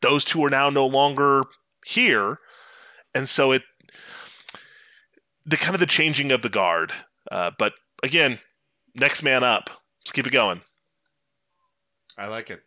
[0.00, 1.44] those two are now no longer
[1.84, 2.38] here
[3.14, 3.62] and so it
[5.46, 6.92] the kind of the changing of the guard
[7.30, 8.38] uh, but again
[8.94, 9.70] next man up
[10.02, 10.60] let's keep it going
[12.18, 12.62] I like it.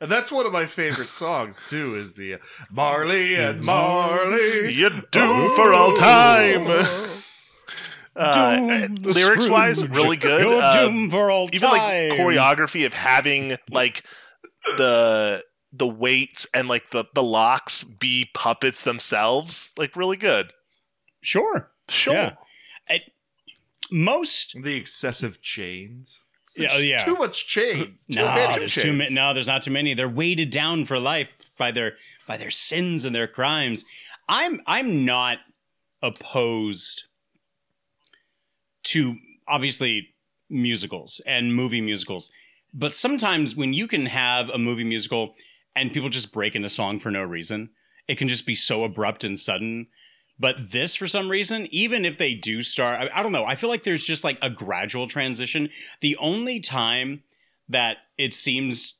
[0.00, 1.94] And that's one of my favorite songs too.
[1.96, 2.36] Is the
[2.70, 4.72] Marley and Marley?
[4.72, 6.66] you do for all time
[8.16, 9.90] uh, the lyrics wise Scrooge.
[9.96, 12.10] really good You're Uh, doomed for all even like time.
[12.18, 14.02] choreography of having like
[14.76, 20.52] the the weights and like the the locks be puppets themselves like really good
[21.22, 21.70] Sure.
[21.88, 22.32] sure Yeah.
[22.88, 23.12] It-
[23.90, 26.20] most The excessive chains.
[26.58, 27.04] Yeah, oh, yeah.
[27.04, 27.98] Too much change.
[28.10, 29.12] Too no, many there's too many.
[29.14, 29.92] No, there's not too many.
[29.94, 33.84] They're weighted down for life by their by their sins and their crimes.
[34.28, 35.38] I'm I'm not
[36.02, 37.04] opposed
[38.86, 39.16] to
[39.48, 40.08] obviously
[40.48, 42.30] musicals and movie musicals,
[42.72, 45.34] but sometimes when you can have a movie musical
[45.74, 47.70] and people just break into song for no reason,
[48.08, 49.88] it can just be so abrupt and sudden.
[50.38, 53.44] But this, for some reason, even if they do start, I, I don't know.
[53.44, 55.70] I feel like there's just like a gradual transition.
[56.00, 57.22] The only time
[57.68, 58.94] that it seems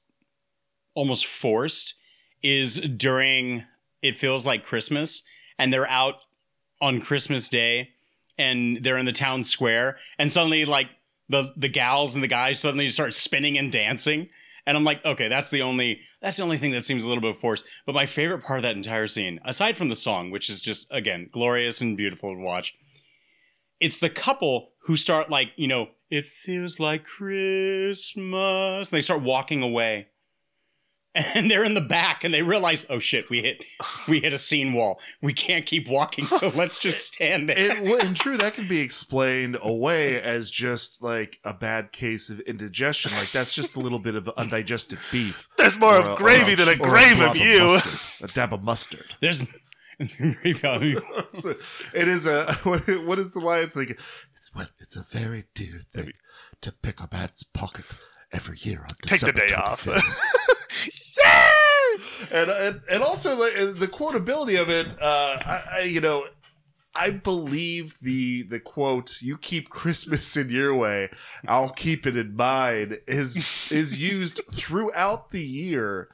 [0.95, 1.95] almost forced
[2.43, 3.65] is during
[4.03, 5.23] it feels like Christmas
[5.59, 6.17] and they're out
[6.81, 7.91] on Christmas Day
[8.39, 10.89] and they're in the town square and suddenly like
[11.29, 14.29] the the gals and the guys suddenly start spinning and dancing.
[14.67, 17.23] And I'm like okay that's the only that's the only thing that seems a little
[17.23, 17.65] bit forced.
[17.85, 20.87] But my favorite part of that entire scene aside from the song which is just
[20.91, 22.75] again glorious and beautiful to watch
[23.79, 28.91] it's the couple who start like you know it feels like Christmas.
[28.91, 30.09] And they start walking away
[31.35, 33.63] and they're in the back and they realize oh shit we hit
[34.07, 37.83] we hit a scene wall we can't keep walking so let's just stand there It,
[37.83, 42.41] well, in true, that can be explained away as just like a bad case of
[42.41, 43.13] indigestion.
[43.13, 45.49] Like that's just a little bit of undigested beef.
[45.57, 47.59] There's more Or of a- or gravy than a or grave drop of you.
[47.67, 49.05] mustard, a dab of mustard.
[49.21, 49.43] there's
[49.99, 51.57] It's a-
[51.95, 53.63] it is a what, what is the line?
[53.63, 53.99] It's like
[54.37, 56.13] it's what it's a very dear thing
[56.61, 57.85] to pick a man's pocket
[58.33, 59.87] every year on Take the December day off.
[62.27, 62.43] 25th.
[62.43, 65.01] and, and and also the, the quotability of it.
[65.01, 66.27] Uh, I, I you know.
[66.99, 71.11] I believe the the quote "You keep Christmas in your way,
[71.47, 73.37] I'll keep it in mine" is
[73.71, 76.09] is used throughout the year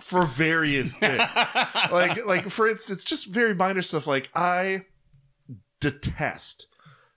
[0.00, 1.22] for various things.
[1.90, 4.06] like like for instance, just very minor stuff.
[4.06, 4.82] Like I
[5.80, 6.66] detest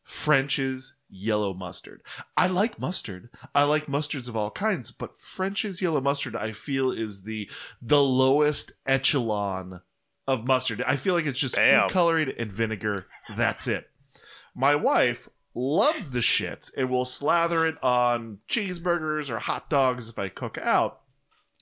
[0.03, 2.01] French's yellow mustard.
[2.35, 3.29] I like mustard.
[3.53, 7.49] I like mustards of all kinds, but French's yellow mustard I feel is the
[7.81, 9.81] the lowest echelon
[10.27, 10.81] of mustard.
[10.85, 11.87] I feel like it's just Damn.
[11.87, 13.07] food coloring and vinegar.
[13.35, 13.89] That's it.
[14.55, 20.17] My wife loves the shit and will slather it on cheeseburgers or hot dogs if
[20.17, 21.01] I cook out.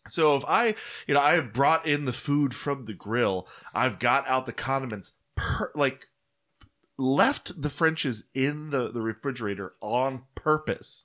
[0.07, 0.75] So if I,
[1.07, 4.53] you know, I have brought in the food from the grill, I've got out the
[4.53, 6.07] condiments, per, like
[6.99, 11.03] left the French's in the, the refrigerator on purpose.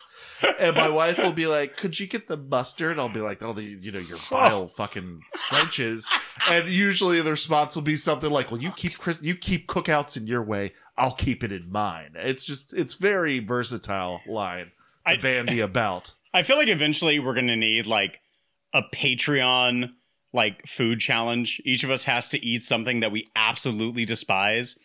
[0.59, 3.53] And my wife will be like, "Could you get the mustard?" I'll be like, "Oh,
[3.53, 6.09] the you know your vile fucking French's."
[6.49, 10.17] And usually the response will be something like, "Well, you keep Chris, you keep cookouts
[10.17, 10.73] in your way.
[10.99, 14.73] I'll keep it in mine." It's just it's very versatile line
[15.07, 16.13] to bandy about.
[16.33, 18.21] I feel like eventually we're gonna need like
[18.73, 19.91] a Patreon
[20.33, 21.63] like food challenge.
[21.65, 24.77] Each of us has to eat something that we absolutely despise.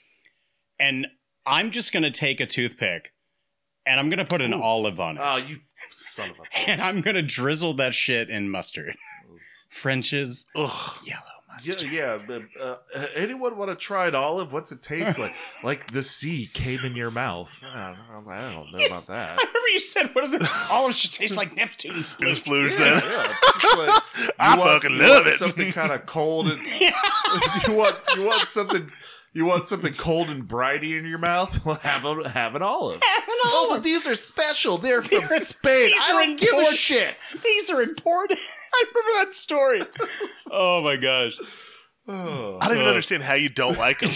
[0.79, 1.07] And
[1.45, 3.13] I'm just gonna take a toothpick
[3.85, 5.21] and I'm gonna put an olive on it.
[5.23, 5.59] Oh, you
[5.91, 6.57] son of a.
[6.69, 8.95] and I'm gonna drizzle that shit in mustard.
[9.69, 10.97] French's Ugh.
[11.05, 11.91] yellow mustard.
[11.91, 12.39] Yeah, yeah.
[12.95, 14.51] Uh, anyone want to try an olive?
[14.51, 15.33] What's it taste like?
[15.63, 17.51] like the sea came in your mouth.
[17.63, 19.31] I don't know, I don't know about that.
[19.39, 20.41] I remember you said, "What is it?
[20.71, 23.03] Olives should taste like Neptune sploot." Splooge Yeah, then.
[23.03, 25.37] yeah, like, you I want- fucking love it.
[25.37, 28.91] Something kind of cold and you want you want something
[29.33, 31.59] you want something cold and brighty in your mouth.
[31.65, 33.01] Well, have a have an olive.
[33.03, 33.53] Have an olive.
[33.53, 34.77] Oh, but these are special.
[34.77, 35.85] They're from They're- Spain.
[35.87, 37.21] these I are don't give a shit.
[37.43, 38.39] These are important.
[38.73, 39.81] I remember that story.
[40.51, 41.37] oh my gosh.
[42.07, 42.57] Oh.
[42.61, 44.09] I don't even Uh, understand how you don't like them.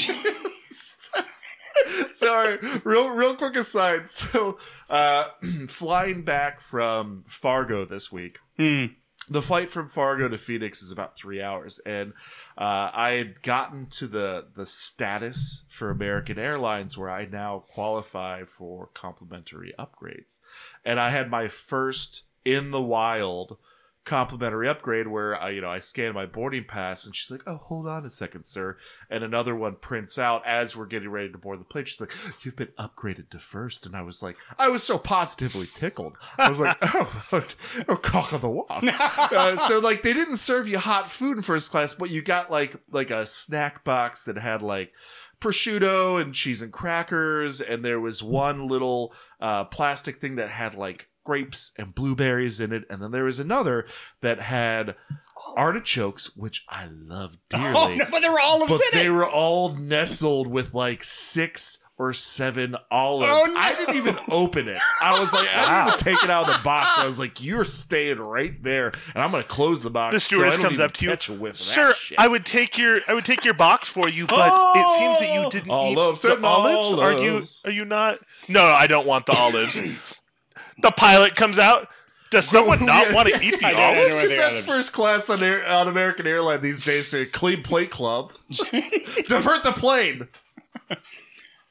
[2.14, 4.10] Sorry, real real quick aside.
[4.12, 4.58] So,
[4.90, 5.26] uh,
[5.68, 8.38] flying back from Fargo this week.
[8.58, 8.86] Hmm.
[9.30, 12.14] The flight from Fargo to Phoenix is about three hours, and
[12.58, 18.44] uh, I had gotten to the the status for American Airlines where I now qualify
[18.44, 20.38] for complimentary upgrades,
[20.84, 23.58] and I had my first in the wild
[24.06, 27.58] complimentary upgrade where I, you know, I scan my boarding pass and she's like, "Oh,
[27.58, 28.78] hold on a second, sir,"
[29.10, 31.86] and another one prints out as we're getting ready to board the plane.
[31.86, 32.12] She's like,
[32.42, 33.86] "You've been upgraded to first.
[33.86, 36.18] and I was like, I was so positively tickled.
[36.38, 37.24] I was like, "Oh,
[37.88, 41.44] oh cock on the walk." uh, so like, they didn't serve you hot food in
[41.44, 44.92] first class, but you got like like a snack box that had like
[45.40, 50.74] prosciutto and cheese and crackers, and there was one little uh, plastic thing that had
[50.76, 53.86] like grapes and blueberries in it, and then there was another
[54.22, 54.96] that had
[55.38, 57.76] oh, artichokes, which I love oh, dearly.
[57.76, 59.12] Oh, no, but there were olives but in they it.
[59.12, 63.32] were all nestled with like six or seven olives.
[63.32, 63.60] Oh, no.
[63.60, 64.80] I didn't even open it.
[65.02, 66.98] I was like, I didn't even take it out of the box.
[66.98, 70.16] I was like, you're staying right there, and I'm gonna close the box.
[70.16, 71.94] The so I stewardess don't comes up to you, catch a whiff of that sir.
[71.94, 75.20] shit." I would take your I would take your box for you, but it seems
[75.20, 75.50] that you oh.
[75.50, 76.94] didn't Olives eat the and olives.
[76.94, 78.20] Are you are you not?
[78.48, 79.80] No, no, I don't want the olives.
[80.82, 81.88] The pilot comes out.
[82.32, 84.28] Does someone not want to eat the I don't olives?
[84.30, 84.62] That's olives.
[84.62, 87.08] first class on, Air, on American Airline these days.
[87.10, 88.34] Say clean plate club.
[89.28, 90.28] Divert the plane.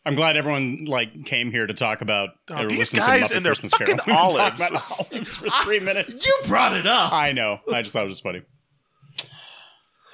[0.04, 3.34] I'm glad everyone like came here to talk about Oh, or these listen guys to
[3.34, 3.96] Muppet and their Christmas Carol.
[3.98, 4.60] fucking We talked olives.
[4.62, 6.26] about olives for three minutes.
[6.26, 7.12] You brought it up.
[7.12, 7.60] I know.
[7.72, 8.42] I just thought it was funny.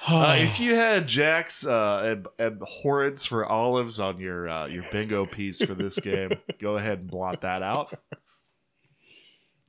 [0.07, 5.25] Uh, if you had Jack's uh, ab- abhorrence for olives on your uh, your bingo
[5.25, 7.93] piece for this game, go ahead and blot that out.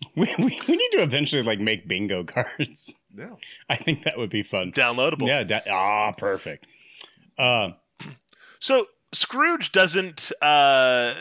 [0.17, 2.95] We, we, we need to eventually like make bingo cards.
[3.17, 3.37] Yeah.
[3.69, 4.73] I think that would be fun.
[4.73, 5.27] Downloadable.
[5.29, 5.45] Yeah.
[5.45, 6.67] Da- ah, perfect.
[7.39, 7.71] Uh,
[8.61, 11.15] So Scrooge doesn't uh,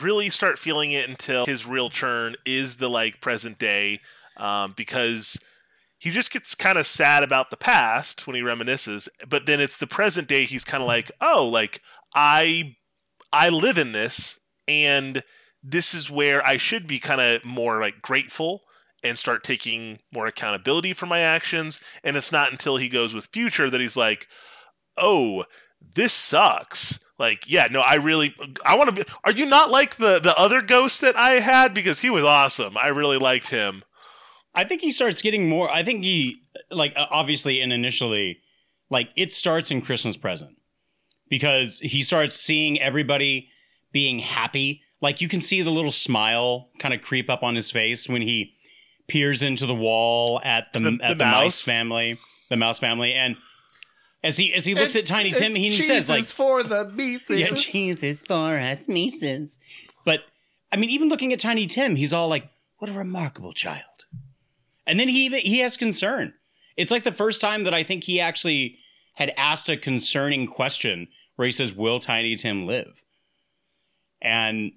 [0.00, 4.00] really start feeling it until his real turn is the like present day,
[4.36, 5.44] um, because
[5.98, 9.08] he just gets kind of sad about the past when he reminisces.
[9.28, 10.44] But then it's the present day.
[10.44, 11.80] He's kind of like, oh, like
[12.14, 12.76] I
[13.32, 15.22] I live in this, and
[15.62, 18.62] this is where I should be kind of more like grateful
[19.02, 21.80] and start taking more accountability for my actions.
[22.04, 24.28] And it's not until he goes with future that he's like,
[24.96, 25.44] oh,
[25.94, 27.04] this sucks.
[27.18, 29.10] Like, yeah, no, I really, I want to be.
[29.24, 32.76] Are you not like the the other ghost that I had because he was awesome?
[32.78, 33.82] I really liked him.
[34.54, 35.70] I think he starts getting more.
[35.70, 38.38] I think he like uh, obviously and initially,
[38.88, 40.56] like it starts in Christmas present
[41.28, 43.50] because he starts seeing everybody
[43.92, 44.82] being happy.
[45.00, 48.22] Like you can see the little smile kind of creep up on his face when
[48.22, 48.54] he
[49.08, 51.44] peers into the wall at the, The- at the the, mouse.
[51.44, 51.62] mouse?
[51.62, 53.36] family, the mouse family, and
[54.22, 57.40] as he as he looks at Tiny Tim, he Jesus says like, for the Mises.
[57.40, 59.58] "Yeah, Jesus for us Mises."
[60.04, 60.20] But
[60.70, 62.44] I mean, even looking at Tiny Tim, he's all like,
[62.78, 63.84] "What a remarkable child."
[64.86, 66.34] And then he he has concern.
[66.76, 68.76] It's like the first time that I think he actually
[69.14, 72.92] had asked a concerning question where he says, "Will Tiny Tim live?"
[74.22, 74.72] And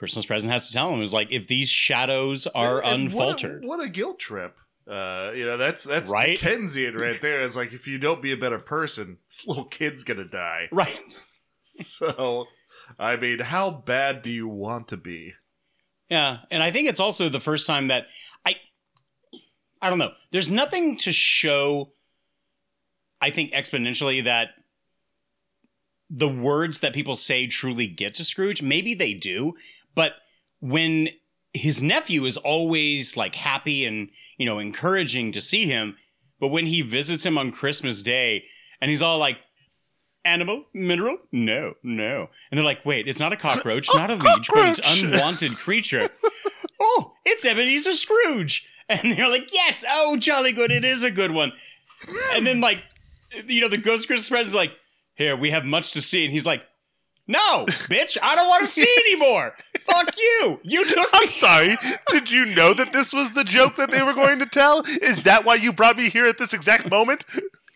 [0.00, 3.76] Christmas present has to tell him is like, if these shadows are And unfaltered, What
[3.76, 4.56] a, what a guilt trip.
[4.90, 6.40] Uh, you know, that's that's Right?
[6.40, 7.42] Dickensian right there.
[7.42, 10.68] It's like if you don't be a better person, this little kid's gonna die.
[10.72, 11.20] right?
[11.64, 12.46] So,
[12.98, 15.34] I mean, how bad do you want to be?
[16.08, 18.06] Yeah, and I think it's also the first time that
[18.44, 18.54] I
[19.82, 20.12] I don't know.
[20.32, 21.92] There's nothing to show
[23.20, 24.48] I think exponentially that
[26.08, 28.62] the words that people say truly get to Scrooge.
[28.62, 29.54] Maybe they do,
[29.94, 30.12] but
[30.60, 31.08] when
[31.52, 35.96] his nephew is always like happy and, you know, encouraging to see him,
[36.38, 38.44] but when he visits him on Christmas Day
[38.80, 39.38] and he's all like
[40.24, 40.64] Animal?
[40.74, 41.16] Mineral?
[41.32, 42.28] No, no.
[42.50, 45.00] And they're like, wait, it's not a cockroach, not a leech, but cockroach!
[45.00, 46.10] an unwanted creature.
[46.80, 48.66] oh, it's Ebenezer Scrooge.
[48.88, 51.52] And they're like, yes, oh, jolly good, it is a good one.
[52.32, 52.82] And then, like,
[53.46, 54.72] you know, the Ghost Christmas present's like,
[55.14, 56.24] here, we have much to see.
[56.24, 56.62] And he's like,
[57.30, 59.54] no, bitch, I don't want to see anymore.
[59.86, 60.60] Fuck you.
[60.62, 61.78] You took I'm sorry.
[62.08, 64.82] Did you know that this was the joke that they were going to tell?
[64.86, 67.24] Is that why you brought me here at this exact moment?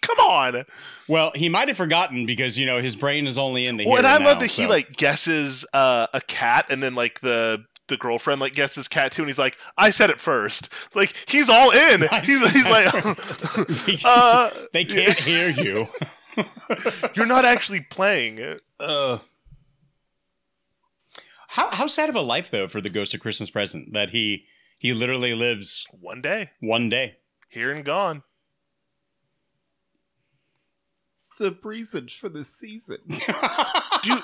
[0.02, 0.64] Come on.
[1.08, 3.98] Well, he might have forgotten because, you know, his brain is only in the Well,
[3.98, 7.64] and I love now, that he like guesses uh, a cat, and then like the
[7.88, 10.70] the girlfriend like guesses cat too, and he's like, "I said it first.
[10.94, 12.08] Like he's all in.
[12.24, 12.94] He's, he's like,
[14.04, 15.88] uh, they can't hear you.
[17.14, 18.62] You're not actually playing it.
[18.80, 19.18] Uh,
[21.54, 24.44] how how sad of a life though for the Ghost of Christmas Present that he
[24.80, 27.14] he literally lives one day, one day.
[27.48, 28.24] here and gone.
[31.38, 32.98] The reason for the season.
[34.02, 34.18] Do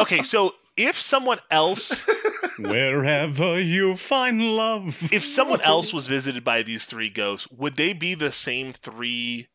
[0.00, 0.22] okay.
[0.22, 2.06] So if someone else,
[2.58, 7.92] Wherever you find love, if someone else was visited by these three ghosts, would they
[7.92, 9.48] be the same three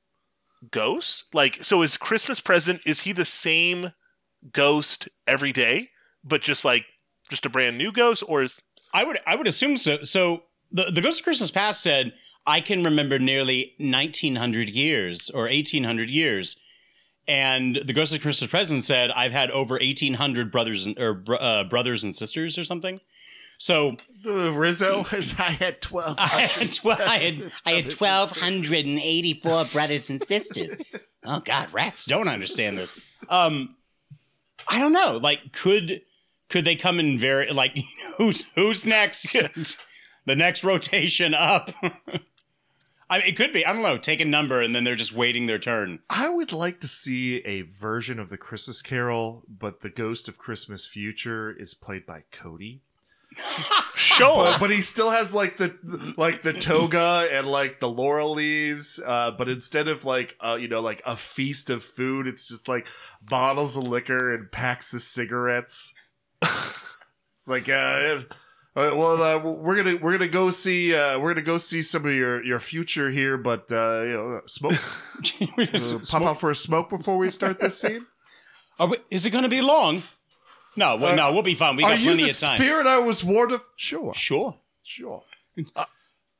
[0.72, 1.26] ghosts?
[1.34, 2.82] Like, so is Christmas present?
[2.86, 3.94] Is he the same
[4.52, 5.90] ghost every day,
[6.24, 6.86] but just like
[7.30, 8.62] just a brand new ghost, or is
[8.94, 10.04] I would I would assume so.
[10.04, 12.14] So the the Ghost of Christmas Past said
[12.46, 16.56] I can remember nearly nineteen hundred years or eighteen hundred years,
[17.28, 21.24] and the Ghost of Christmas Present said I've had over eighteen hundred brothers and or
[21.40, 23.00] uh, brothers and sisters or something.
[23.60, 26.16] So Uh, Rizzo, I had twelve.
[26.20, 30.78] I had, tw- I had, I had 1,284 brothers and sisters.
[31.26, 32.92] oh god, rats don't understand this.
[33.30, 33.76] Um,
[34.68, 35.18] I don't know.
[35.18, 36.02] Like, could
[36.50, 37.78] could they come in very like
[38.18, 39.34] who's who's next?
[40.26, 41.72] the next rotation up.
[43.10, 43.66] I mean, it could be.
[43.66, 43.98] I don't know.
[43.98, 46.00] Take a number, and then they're just waiting their turn.
[46.10, 50.38] I would like to see a version of the Christmas Carol, but the Ghost of
[50.38, 52.82] Christmas Future is played by Cody.
[53.96, 55.76] Sure, but, but he still has like the
[56.18, 59.00] like the toga and like the laurel leaves.
[59.06, 62.68] Uh, but instead of like uh, you know like a feast of food, it's just
[62.68, 62.88] like
[63.22, 65.94] bottles of liquor and packs of cigarettes.
[66.42, 68.20] It's like uh,
[68.76, 72.14] well, uh, we're gonna we're gonna go see uh, we're gonna go see some of
[72.14, 74.74] your, your future here, but uh, you know, smoke.
[75.58, 78.06] Uh, pop out for a smoke before we start this scene.
[78.80, 80.04] Are we, is it going to be long?
[80.76, 81.76] No, well, no, we'll be fine.
[81.76, 82.58] We Are got you plenty the of time.
[82.60, 83.62] spirit I was warned of?
[83.78, 84.54] Sure, Sure.
[84.84, 85.24] sure.
[85.76, 85.86] Uh,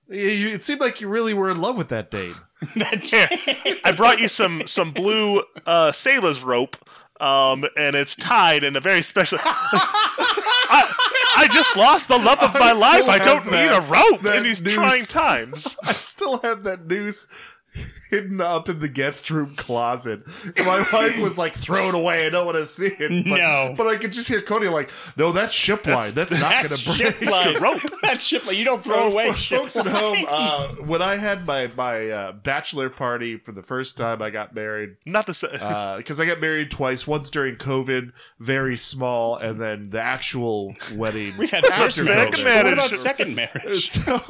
[0.08, 2.36] you, you- it seemed like you really were in love with that dame.
[2.76, 3.28] Here,
[3.84, 6.78] I brought you some some blue uh, sailor's rope,
[7.20, 9.40] um, and it's tied in a very special.
[9.44, 10.94] I,
[11.38, 13.08] I just lost the love of my life.
[13.08, 14.74] I don't have need a rope in these noose.
[14.74, 15.76] trying times.
[15.84, 17.28] I still have that noose
[18.10, 20.22] hidden up in the guest room closet.
[20.58, 22.26] My wife was like, "Throw it away.
[22.26, 23.74] I don't want to see it." But, No.
[23.78, 26.12] but I could just hear Cody like, "No, that's ship line.
[26.14, 27.62] That's, not going to break." ship line.
[27.62, 27.82] rope.
[28.02, 28.56] That's ship line.
[28.56, 31.68] You don't throw Uh, away for ship folks at home, uh, when I had my
[31.76, 35.52] my uh, bachelor party for the first time I got married, Not the same.
[35.98, 37.06] because I got married twice.
[37.08, 41.36] Once during COVID, very small, and then the actual wedding.
[41.38, 42.44] We've had after first marriage.
[42.44, 43.90] What about second marriage?
[43.90, 44.22] So,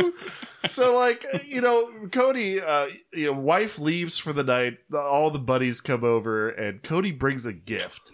[0.67, 4.77] so like you know, Cody, uh, you know, wife leaves for the night.
[4.93, 8.11] All the buddies come over, and Cody brings a gift,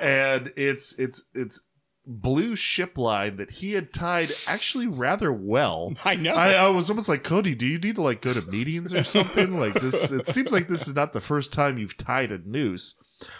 [0.00, 1.60] and it's it's it's
[2.08, 5.92] blue ship line that he had tied actually rather well.
[6.04, 6.34] I know.
[6.34, 7.54] I, I was almost like Cody.
[7.54, 9.60] Do you need to like go to meetings or something?
[9.60, 12.94] like this, it seems like this is not the first time you've tied a noose,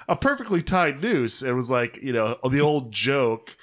[0.09, 1.43] a perfectly tied noose.
[1.43, 3.57] It was like you know the old joke.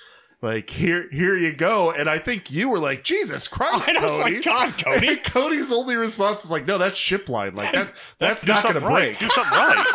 [0.45, 4.03] Like here, here you go, and I think you were like, "Jesus Christ, And I
[4.03, 7.55] was Cody!" like, "God, Cody." And Cody's only response is like, "No, that's ship line.
[7.55, 9.17] Like that, that's not to right.
[9.17, 9.85] break." Do something right.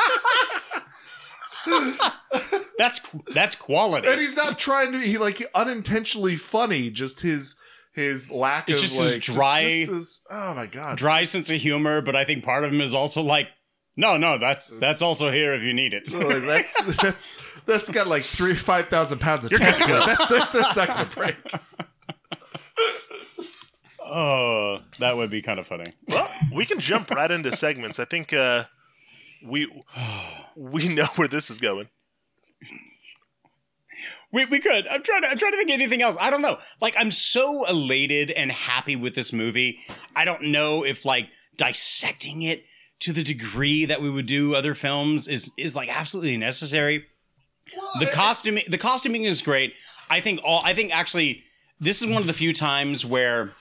[2.78, 3.00] That's
[3.32, 4.08] that's quality.
[4.08, 6.90] And he's not trying to be he like unintentionally funny.
[6.90, 7.54] Just his
[7.92, 11.48] his lack It's of just his like dry- Just, his, oh my god, Dry sense
[11.48, 13.46] of humor, but I think part of him is also like,
[13.96, 16.08] no, no, that's that's also here if you need it.
[16.08, 17.26] So, like, that's that's
[17.70, 21.14] that's got like three five thousand pounds of test That's, that's, that's not going to
[21.14, 21.36] break.
[24.04, 25.92] oh, that would be kind of funny.
[26.08, 27.98] Well, we can jump right into segments.
[27.98, 28.64] I think uh,
[29.46, 29.68] we
[30.56, 31.88] we know where this is going.
[34.32, 34.86] We, we could.
[34.86, 35.28] I'm trying to.
[35.28, 36.16] I'm trying to think of anything else.
[36.20, 36.58] I don't know.
[36.80, 39.78] Like I'm so elated and happy with this movie.
[40.14, 42.64] I don't know if like dissecting it
[43.00, 47.06] to the degree that we would do other films is is like absolutely necessary.
[47.98, 49.74] The costuming the costuming is great.
[50.08, 50.62] I think all.
[50.64, 51.44] I think actually
[51.80, 53.52] this is one of the few times where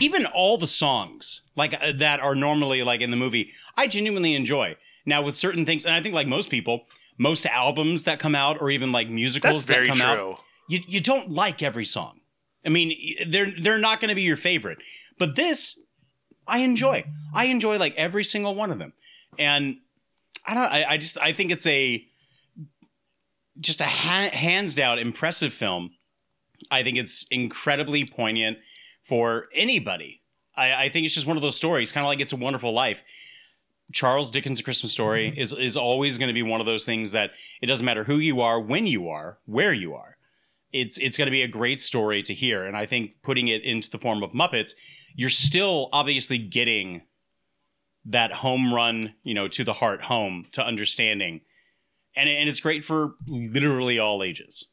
[0.00, 4.34] even all the songs like uh, that are normally like in the movie, I genuinely
[4.34, 4.76] enjoy.
[5.06, 6.86] Now with certain things, and I think like most people,
[7.18, 10.32] most albums that come out or even like musicals That's very that come true.
[10.32, 12.20] out, you you don't like every song.
[12.64, 12.96] I mean,
[13.28, 14.78] they're they're not going to be your favorite,
[15.18, 15.78] but this
[16.46, 17.04] I enjoy.
[17.32, 18.92] I enjoy like every single one of them,
[19.38, 19.76] and
[20.46, 20.72] I don't.
[20.72, 22.04] I, I just I think it's a
[23.60, 25.90] just a ha- hands down impressive film.
[26.70, 28.58] I think it's incredibly poignant
[29.02, 30.22] for anybody.
[30.54, 32.72] I, I think it's just one of those stories, kind of like It's a Wonderful
[32.72, 33.02] Life.
[33.92, 35.40] Charles Dickens' A Christmas Story mm-hmm.
[35.40, 38.16] is is always going to be one of those things that it doesn't matter who
[38.18, 40.16] you are, when you are, where you are.
[40.72, 43.62] It's it's going to be a great story to hear, and I think putting it
[43.64, 44.70] into the form of Muppets,
[45.14, 47.02] you're still obviously getting
[48.04, 51.40] that home run, you know, to the heart, home to understanding,
[52.16, 54.66] and and it's great for literally all ages.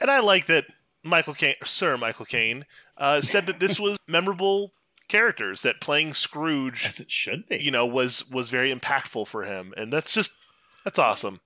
[0.00, 0.66] And I like that
[1.02, 4.72] Michael Caine, Sir Michael Caine, uh, said that this was memorable
[5.08, 9.44] characters that playing Scrooge, as it should be, you know, was was very impactful for
[9.44, 10.32] him, and that's just
[10.84, 11.40] that's awesome.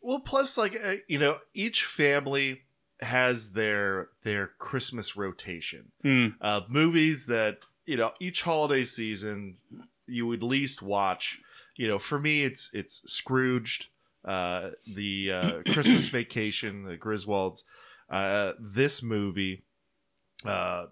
[0.00, 2.62] Well, plus like uh, you know, each family
[3.00, 6.28] has their their Christmas rotation Hmm.
[6.40, 9.56] of movies that you know each holiday season
[10.06, 11.40] you would least watch.
[11.76, 13.86] You know, for me, it's it's Scrooged,
[14.24, 17.64] uh, the uh, Christmas Vacation, the Griswolds,
[18.10, 19.64] uh, this movie,
[20.44, 20.86] uh,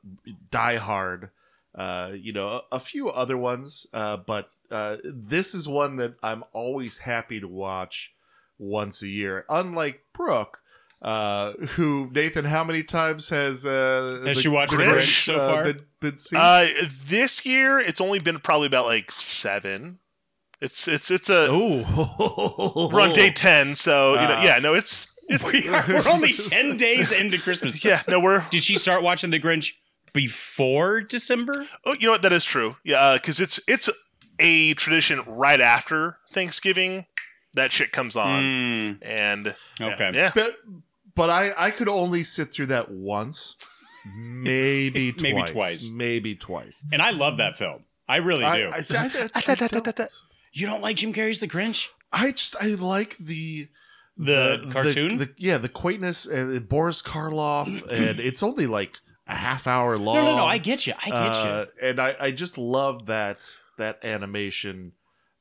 [0.51, 1.31] Die Hard,
[1.75, 6.15] uh, you know, a, a few other ones, uh, but uh, this is one that
[6.23, 8.13] I'm always happy to watch
[8.59, 9.45] once a year.
[9.49, 10.61] Unlike Brooke,
[11.03, 15.37] uh, who Nathan, how many times has uh, Has the she watched The Grinch so
[15.37, 15.65] uh, far?
[15.65, 16.39] Been, been seen?
[16.41, 16.69] Uh,
[17.05, 19.99] this year, it's only been probably about like seven.
[20.65, 24.75] It's it's it's a oh we're on day ten, so you know Uh, yeah no
[24.75, 27.85] it's it's we are, we're only 10 days into Christmas.
[27.85, 29.73] yeah no we're Did she start watching The Grinch
[30.13, 31.67] before December?
[31.85, 33.89] oh you know what that is true yeah because it's it's
[34.39, 37.07] a tradition right after Thanksgiving
[37.55, 40.11] that shit comes on Mm, and okay.
[40.15, 40.57] yeah but
[41.17, 43.57] but I I could only sit through that once,
[44.17, 45.89] maybe twice, Maybe twice.
[45.91, 46.85] maybe twice.
[46.93, 47.85] And I love that film.
[48.09, 48.65] I really I, do.
[48.69, 50.13] I, I, I, I don't-
[50.53, 51.87] you don't like Jim Carrey's The Grinch?
[52.13, 53.69] I just I like the
[54.17, 55.19] The cartoon?
[55.19, 58.93] the- yeah, the quaintness and Boris Karloff, and it's only like
[59.27, 60.17] a half hour long.
[60.17, 60.45] No, no, no.
[60.47, 60.95] I get you.
[61.05, 61.51] I get you.
[61.51, 63.39] Uh, and I, I just love that
[63.79, 64.93] that animation.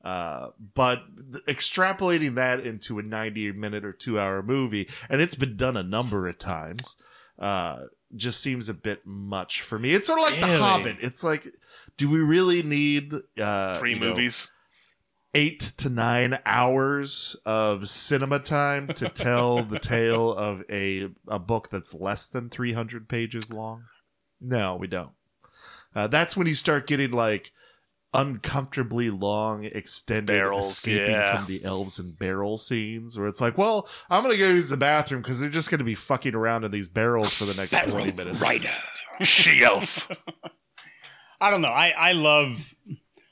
[0.03, 0.99] Uh, but
[1.31, 5.77] th- extrapolating that into a 90 minute or two hour movie, and it's been done
[5.77, 6.95] a number of times,
[7.37, 7.81] uh,
[8.15, 9.93] just seems a bit much for me.
[9.93, 10.53] It's sort of like Really?
[10.53, 10.97] The Hobbit.
[11.01, 11.47] It's like,
[11.97, 14.47] do we really need uh, Three you know, movies.
[15.33, 21.69] Eight to nine hours of cinema time to tell the tale of a a book
[21.71, 23.83] that's less than 300 pages long
[24.39, 25.11] no we don't
[25.95, 27.51] uh, that's when you start getting like
[28.13, 31.37] uncomfortably long extended Barrels, escaping yeah.
[31.37, 34.75] from the elves and barrel scenes where it's like well i'm gonna go use the
[34.75, 38.11] bathroom because they're just gonna be fucking around in these barrels for the next 20
[38.11, 38.71] minutes Rider.
[39.23, 40.09] She elf.
[41.41, 41.69] I don't know.
[41.69, 42.75] I, I love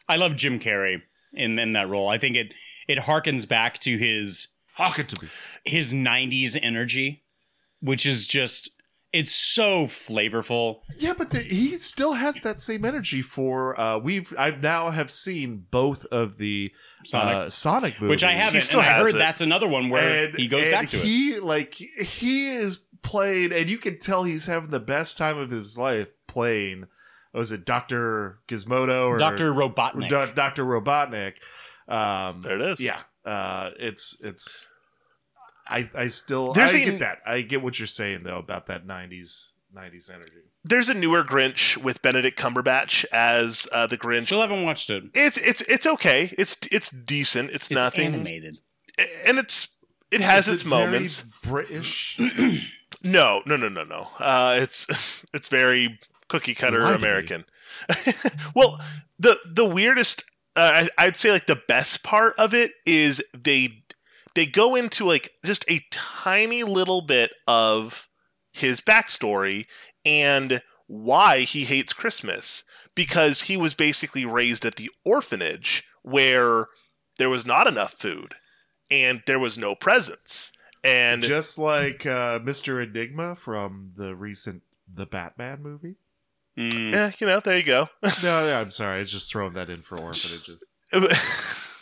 [0.08, 1.02] I love Jim Carrey
[1.34, 2.08] in, in that role.
[2.10, 2.54] I think it
[2.88, 5.30] it harkens back to his Harken to me.
[5.66, 7.24] his '90s energy,
[7.82, 8.70] which is just
[9.12, 10.82] it's so flavorful.
[10.98, 15.10] Yeah, but the, he still has that same energy for uh we've I've now have
[15.12, 16.72] seen both of the
[17.06, 17.36] Sonic.
[17.36, 18.10] uh, Sonic movies.
[18.12, 20.90] Which I haven't, and I heard that's another one where And- he goes and back
[20.92, 21.04] to it.
[21.06, 25.50] he, like he is playing and you can tell he's having the best time of
[25.52, 26.86] his life playing
[27.34, 28.40] was it Dr.
[28.48, 29.54] Gizmodo or Dr.
[29.54, 30.10] Robotnik.
[30.10, 30.64] Do- Dr.
[30.66, 31.34] Robotnik.
[31.88, 32.80] Um There it is.
[32.82, 33.00] Yeah.
[33.26, 34.68] Uh it's it's
[35.68, 37.20] I I still There's I a- get that.
[37.26, 40.32] I get what you're saying though about that 90s 90s energy.
[40.64, 44.24] There's a newer Grinch with Benedict Cumberbatch as uh, the Grinch.
[44.24, 45.04] Still haven't watched it.
[45.14, 46.34] It's it's it's okay.
[46.38, 47.52] It's it's decent.
[47.52, 48.58] It's, It's nothing animated.
[49.28, 49.78] and it's
[50.12, 51.24] it has Is its it very moments.
[51.44, 52.20] British.
[53.02, 54.08] No, no, no, no, no.
[54.20, 54.86] Uh, it's
[55.34, 56.00] it's very
[56.30, 56.94] cookie cutter me.
[56.94, 57.46] American.
[58.56, 58.80] well,
[59.18, 60.24] the the weirdest,
[60.56, 63.84] uh, I, I'd say, like the best part of it is they
[64.36, 68.08] they go into like just a tiny little bit of
[68.54, 69.66] his backstory
[70.06, 72.64] and why he hates Christmas
[72.96, 76.68] because he was basically raised at the orphanage where
[77.18, 78.36] there was not enough food
[78.90, 80.52] and there was no presents
[80.84, 82.84] and just like uh, Mr.
[82.84, 84.64] Enigma from the recent
[84.94, 85.96] The Batman movie.
[86.60, 86.92] Mm.
[86.92, 87.88] yeah, you know, there you go.
[88.24, 88.98] No, yeah, I'm sorry.
[88.98, 90.68] I was just throwing that in for orphanages.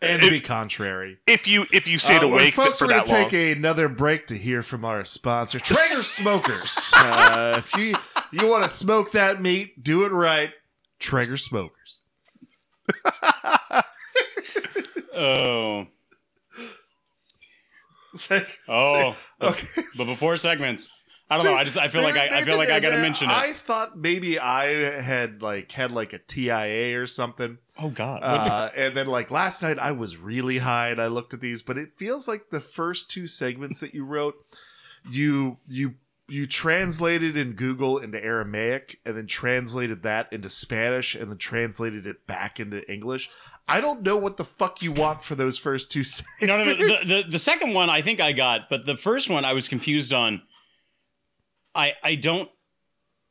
[0.00, 1.18] And to if, be contrary.
[1.26, 3.56] if you if you stayed Uh, well, awake folks, for we're that gonna long, take
[3.56, 6.78] another break to hear from our sponsor, Traeger Smokers.
[6.96, 7.96] uh, if you
[8.32, 10.50] you want to smoke that meat, do it right.
[11.00, 12.00] Traeger Smokers.
[15.16, 15.86] Oh.
[18.68, 19.66] Oh, okay.
[19.96, 21.54] but before segments, I don't know.
[21.54, 23.32] I just I feel like I, I feel like I got to mention it.
[23.34, 27.58] I thought maybe I had like had like a TIA or something.
[27.78, 31.34] oh God, Uh, and then like last night I was really high and I looked
[31.34, 34.34] at these, but it feels like the first two segments that you wrote,
[35.08, 35.94] you you
[36.30, 42.06] you translated in Google into Aramaic and then translated that into Spanish and then translated
[42.06, 43.30] it back into English.
[43.68, 46.36] I don't know what the fuck you want for those first two segments.
[46.42, 46.74] no, no, no.
[46.74, 49.68] The, the the second one I think I got, but the first one I was
[49.68, 50.42] confused on.
[51.74, 52.48] I I don't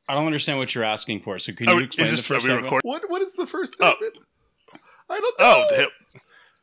[0.08, 1.40] I don't understand what you're asking for.
[1.40, 2.84] So can Oh, you explain is this the first are we segment?
[2.86, 3.94] What what is the first Oh.
[5.10, 5.46] I don't know.
[5.46, 5.88] oh, the hell.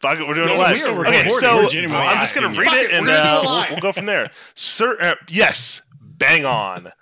[0.00, 0.76] Fuck it, we're doing No, it live.
[0.76, 3.62] we are okay, so I'm just gonna read it it, and we're gonna do uh,
[3.62, 4.30] it we'll, we'll go from there.
[4.54, 6.92] Sir, uh, yes, bang on.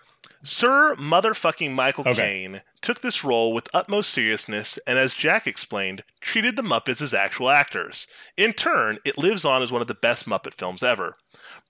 [0.44, 2.22] Sir motherfucking Michael Okay.
[2.22, 7.14] Caine took this role with utmost seriousness and, as Jack explained, treated the Muppets as
[7.14, 8.08] actual actors.
[8.36, 11.16] In turn, it lives on as one of the best Muppet films ever.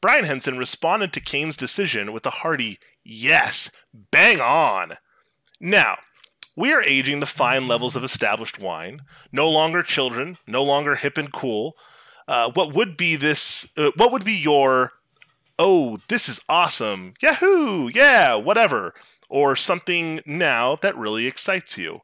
[0.00, 3.70] Brian Henson responded to Caine's decision with a hearty, yes,
[4.10, 4.94] bang on.
[5.60, 5.98] Now,
[6.56, 9.02] we are aging the fine levels of established wine.
[9.30, 11.74] No longer children, no longer hip and cool.
[12.26, 13.70] Uh, what would be this?
[13.76, 14.92] Uh, what would be your?
[15.64, 17.14] Oh, this is awesome!
[17.22, 17.86] Yahoo!
[17.86, 18.94] Yeah, whatever,
[19.30, 22.00] or something now that really excites you.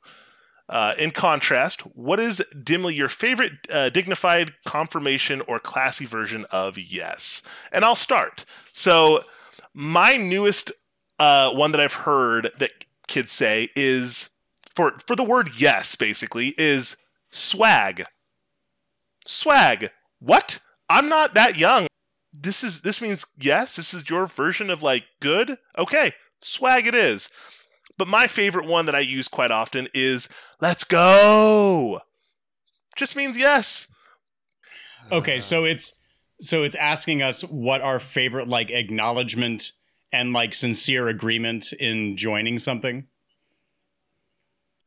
[0.69, 6.79] Uh, in contrast, what is dimly your favorite uh, dignified confirmation or classy version of
[6.79, 7.43] yes?
[7.73, 8.45] And I'll start.
[8.73, 9.25] So,
[9.75, 10.71] my newest
[11.19, 14.31] uh, one that I've heard that kids say is
[14.73, 16.97] for for the word yes, basically is
[17.33, 18.05] swag.
[19.27, 19.91] Swag.
[20.21, 20.61] What?
[20.89, 21.89] I'm not that young.
[22.41, 23.77] This is this means yes.
[23.77, 25.59] This is your version of like good.
[25.77, 27.31] Okay, swag it is.
[27.97, 30.29] But my favorite one that I use quite often is
[30.61, 32.01] let's go.
[32.97, 33.93] Just means yes.
[35.11, 35.95] Okay, so it's
[36.41, 39.73] so it's asking us what our favorite like acknowledgement
[40.13, 43.07] and like sincere agreement in joining something.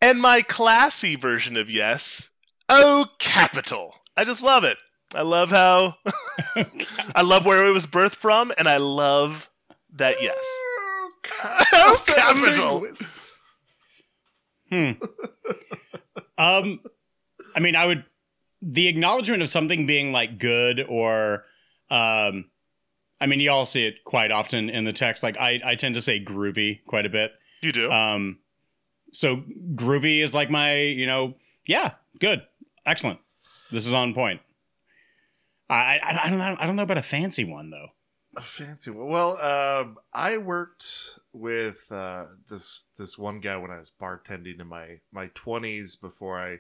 [0.02, 2.30] And my classy version of yes,
[2.70, 3.96] oh capital.
[4.16, 4.78] I just love it.
[5.14, 5.98] I love how
[7.16, 9.50] I love where it was birthed from, and I love
[9.94, 10.40] that yes.
[11.74, 12.88] Oh, capital.
[14.70, 14.92] Hmm.
[16.38, 16.80] um,
[17.56, 18.06] I mean, I would
[18.62, 21.46] the acknowledgement of something being like good or,
[21.90, 22.46] um,
[23.20, 25.24] I mean, you all see it quite often in the text.
[25.24, 27.32] Like I, I tend to say groovy quite a bit.
[27.62, 27.92] You do.
[27.92, 28.40] Um,
[29.12, 29.44] so
[29.74, 31.36] groovy is like my, you know,
[31.66, 32.44] yeah, good,
[32.86, 33.20] excellent.
[33.72, 34.42] This is on point.
[35.76, 36.58] I, I, I don't know.
[36.60, 37.90] I don't know about a fancy one though.
[38.38, 39.08] A fancy one.
[39.10, 44.68] Well, um, I worked with uh, this this one guy when I was bartending in
[44.68, 46.58] my my twenties before I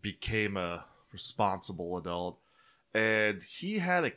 [0.00, 2.38] became a responsible adult,
[2.94, 4.12] and he had a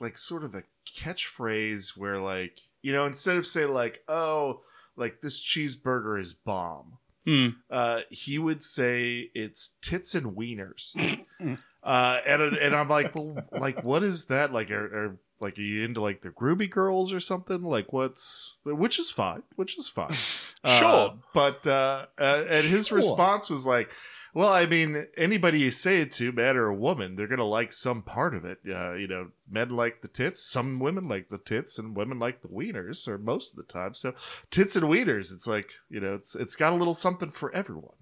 [0.00, 0.62] like sort of a
[0.98, 4.60] catchphrase where like you know instead of saying like oh
[4.96, 7.48] like this cheeseburger is bomb, Hmm.
[7.70, 10.92] uh, he would say it's tits and wieners.
[11.86, 14.52] uh, and and I'm like, well, like what is that?
[14.52, 17.62] Like, are, are like are you into like the groovy girls or something?
[17.62, 20.10] Like, what's which is fine, which is fine,
[20.64, 21.14] Uh, Sure.
[21.32, 22.96] but uh, uh, and his Sure.
[22.98, 23.88] response was like.
[24.34, 27.72] Well, I mean, anybody you say it to, man or a woman, they're gonna like
[27.72, 28.58] some part of it.
[28.68, 32.42] Uh, you know, men like the tits, some women like the tits, and women like
[32.42, 33.94] the wieners, or most of the time.
[33.94, 34.12] So,
[34.50, 37.96] tits and wieners, it's like you know, it's it's got a little something for everyone.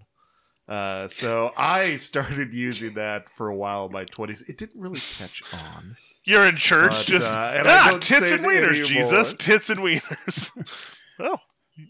[0.69, 4.43] Uh, so I started using that for a while in my twenties.
[4.49, 5.97] It didn't really catch on.
[6.25, 8.85] You're in church, But, just uh, and I ah, tits and wieners, anymore.
[8.87, 10.51] Jesus, tits and wieners.
[11.21, 11.39] oh,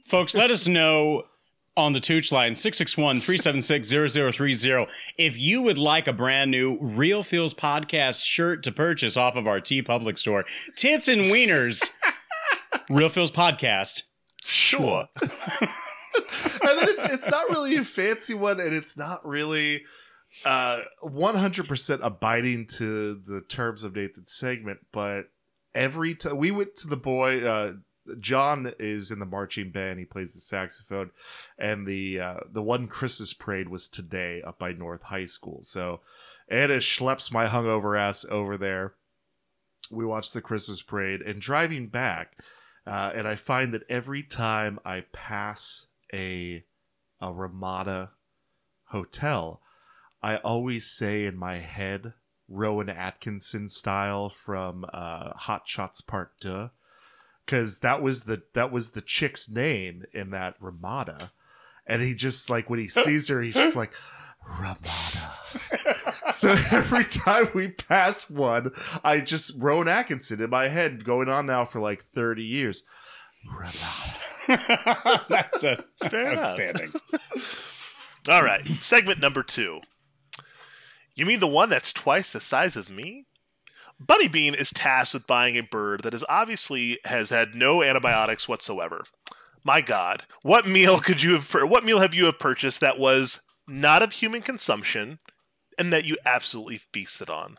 [0.06, 1.24] Folks, let us know
[1.76, 8.24] on the Tooch line 661-376-0030 if you would like a brand new Real Feels podcast
[8.24, 10.44] shirt to purchase off of our TeePublic store.
[10.76, 11.88] Tits and Wieners.
[12.90, 14.02] Real Feels podcast.
[14.44, 15.06] Sure.
[16.44, 19.82] and then it's it's not really a fancy one, and it's not really
[20.44, 24.80] uh 100% abiding to the terms of Nathan's segment.
[24.92, 25.30] But
[25.74, 27.72] every time we went to the boy, uh,
[28.20, 29.98] John is in the marching band.
[29.98, 31.10] He plays the saxophone,
[31.58, 35.60] and the uh, the one Christmas parade was today up by North High School.
[35.62, 36.00] So
[36.48, 38.94] Anna schleps my hungover ass over there.
[39.90, 42.38] We watched the Christmas parade, and driving back,
[42.86, 46.64] uh, and I find that every time I pass a
[47.20, 48.12] a Ramada
[48.86, 49.60] hotel,
[50.22, 52.14] I always say in my head
[52.48, 56.70] Rowan Atkinson style from uh, Hot Shots Part Deux,
[57.44, 61.32] because that was the that was the chick's name in that Ramada,
[61.86, 63.92] and he just like when he sees her, he's just like
[64.46, 65.32] Ramada.
[66.32, 68.70] so every time we pass one,
[69.02, 72.84] I just Rowan Atkinson in my head, going on now for like thirty years.
[75.28, 76.92] that's a, that's Fair outstanding.
[78.28, 79.80] All right, segment number two.
[81.14, 83.26] You mean the one that's twice the size as me?
[84.00, 88.48] Bunny Bean is tasked with buying a bird that is obviously has had no antibiotics
[88.48, 89.04] whatsoever.
[89.64, 91.52] My God, what meal could you have?
[91.52, 95.20] What meal have you have purchased that was not of human consumption,
[95.78, 97.58] and that you absolutely feasted on?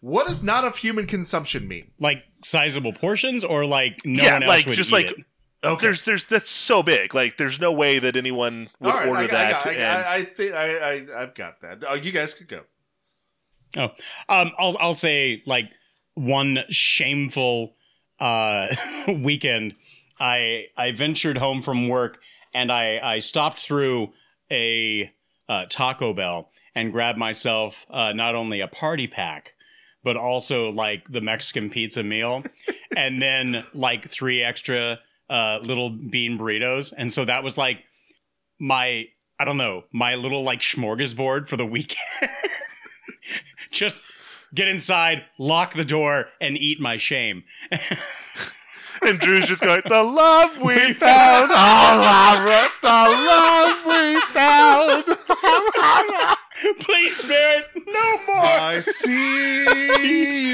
[0.00, 1.90] What does not of human consumption mean?
[1.98, 5.24] Like sizable portions or like no yeah, one else like would just eat like it?
[5.62, 5.86] Okay.
[5.86, 7.14] there's there's that's so big.
[7.14, 9.66] Like there's no way that anyone would All right, order I, that.
[9.66, 11.84] I, I, and I, I think I, I I've got that.
[11.86, 12.62] Oh, you guys could go.
[13.76, 13.90] Oh,
[14.28, 15.70] um, I'll I'll say like
[16.14, 17.74] one shameful
[18.18, 18.68] uh,
[19.08, 19.74] weekend.
[20.18, 22.20] I I ventured home from work
[22.54, 24.12] and I I stopped through
[24.50, 25.12] a
[25.48, 29.52] uh, Taco Bell and grabbed myself uh, not only a party pack
[30.02, 32.42] but also like the Mexican pizza meal,
[32.96, 34.98] and then like three extra
[35.30, 37.78] uh, little bean burritos, and so that was like
[38.58, 39.06] my
[39.38, 42.00] I don't know my little like smorgasbord for the weekend.
[43.70, 44.02] Just
[44.54, 47.44] get inside, lock the door, and eat my shame.
[49.06, 55.04] and Drew's just going, "The love we found, oh, Robert, the love we found."
[56.80, 58.36] Please, Spirit, no more.
[58.36, 59.64] I see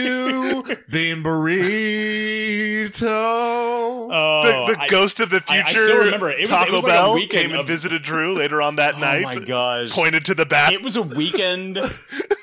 [0.05, 3.03] you, bean burrito.
[3.09, 6.39] Oh, the the I- ghost of the future, I still remember it.
[6.39, 8.63] It was- Taco it was like a Bell, weekend came and of- visited Drew later
[8.63, 9.23] on that Oh night.
[9.25, 9.91] my gosh.
[9.91, 10.73] Pointed to the back.
[10.73, 11.77] It was a weekend.
[11.79, 11.93] it,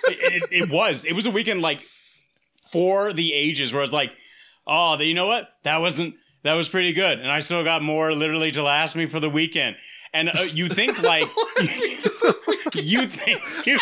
[0.07, 1.05] it, it was.
[1.05, 1.81] It was a weekend like
[2.71, 4.11] for the ages where I was like,
[4.67, 5.49] oh, you know what?
[5.63, 6.15] That wasn't.
[6.43, 9.29] That was pretty good, and I still got more literally to last me for the
[9.29, 9.77] weekend.
[10.13, 11.27] And uh, you think like
[12.73, 13.79] you think you.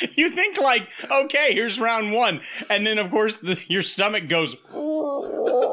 [0.16, 4.56] You think like, okay, here's round one, and then of course the, your stomach goes,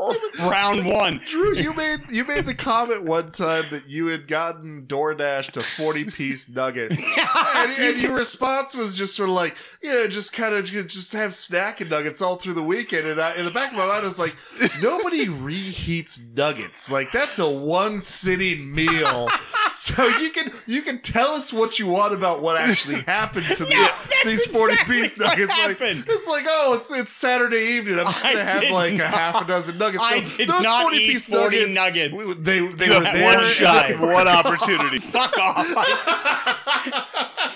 [0.40, 1.22] Round one.
[1.28, 5.62] Drew, you made you made the comment one time that you had gotten DoorDash to
[5.62, 6.92] forty piece nugget,
[7.56, 11.34] and, and your response was just sort of like, yeah, just kind of just have
[11.36, 13.08] snack and nuggets all through the weekend.
[13.08, 14.36] And I, in the back of my mind, I was like,
[14.82, 16.90] nobody reheats nuggets.
[16.90, 19.30] Like that's a one sitting meal.
[19.74, 23.66] So you can you can tell us what you want about what actually happened to
[23.66, 25.54] the, that's these forty exactly piece nuggets.
[25.58, 28.00] Like it's like oh, it's it's Saturday evening.
[28.00, 30.04] I'm just gonna have did like a half a dozen nuggets.
[30.04, 32.14] I Those- did those not 40 eat piece 40 nuggets.
[32.28, 33.26] we- They they You were there.
[33.38, 35.00] one shot, one opportunity.
[35.00, 35.66] Fuck off.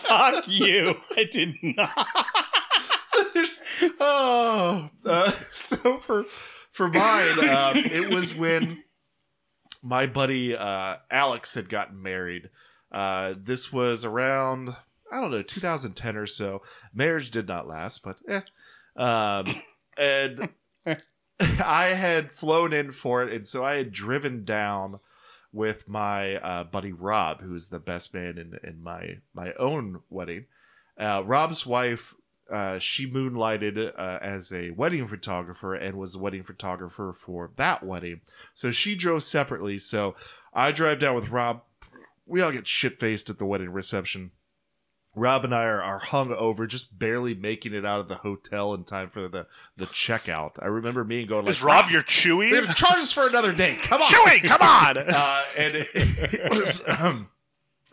[0.08, 0.96] Fuck you.
[1.16, 2.08] I did not.
[3.34, 3.62] There's-
[4.00, 6.26] oh, uh, so for
[6.72, 8.84] for mine, um, it was when
[9.82, 12.50] my buddy uh, Alex had gotten married.
[12.92, 14.76] Uh, this was around
[15.12, 16.62] I don't know 2010 or so.
[16.94, 18.42] Marriage did not last, but eh.
[18.96, 19.46] Um,
[19.98, 20.50] and
[21.40, 25.00] I had flown in for it, and so I had driven down
[25.54, 30.02] with my uh, buddy Rob, who is the best man in in my my own
[30.10, 30.46] wedding.
[31.00, 32.14] Uh, Rob's wife,
[32.52, 37.84] uh, she moonlighted uh, as a wedding photographer and was the wedding photographer for that
[37.84, 38.22] wedding.
[38.54, 39.78] So she drove separately.
[39.78, 40.16] So
[40.54, 41.64] I drive down with Rob.
[42.26, 44.32] We all get shit faced at the wedding reception.
[45.14, 48.74] Rob and I are, are hung over, just barely making it out of the hotel
[48.74, 49.46] in time for the,
[49.76, 50.52] the checkout.
[50.62, 52.52] I remember me going like, Is Rob your Chewy?
[52.52, 53.78] Gonna charge us for another day.
[53.82, 54.98] Come on, Chewy, come on.
[55.12, 57.30] Uh, and it, it was um,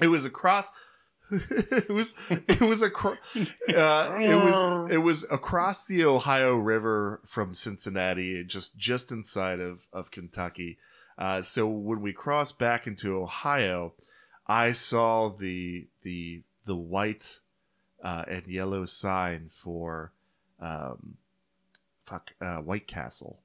[0.01, 0.71] it was across.
[1.31, 7.53] it was it was across uh, it was it was across the Ohio River from
[7.55, 10.79] Cincinnati, just just inside of of Kentucky.
[11.19, 13.95] Uh, so when we crossed back into Ohio,
[14.47, 17.41] I saw the the the white
[18.05, 20.13] uh, and yellow sign for
[20.61, 21.17] um,
[22.05, 23.41] fuck uh, White Castle.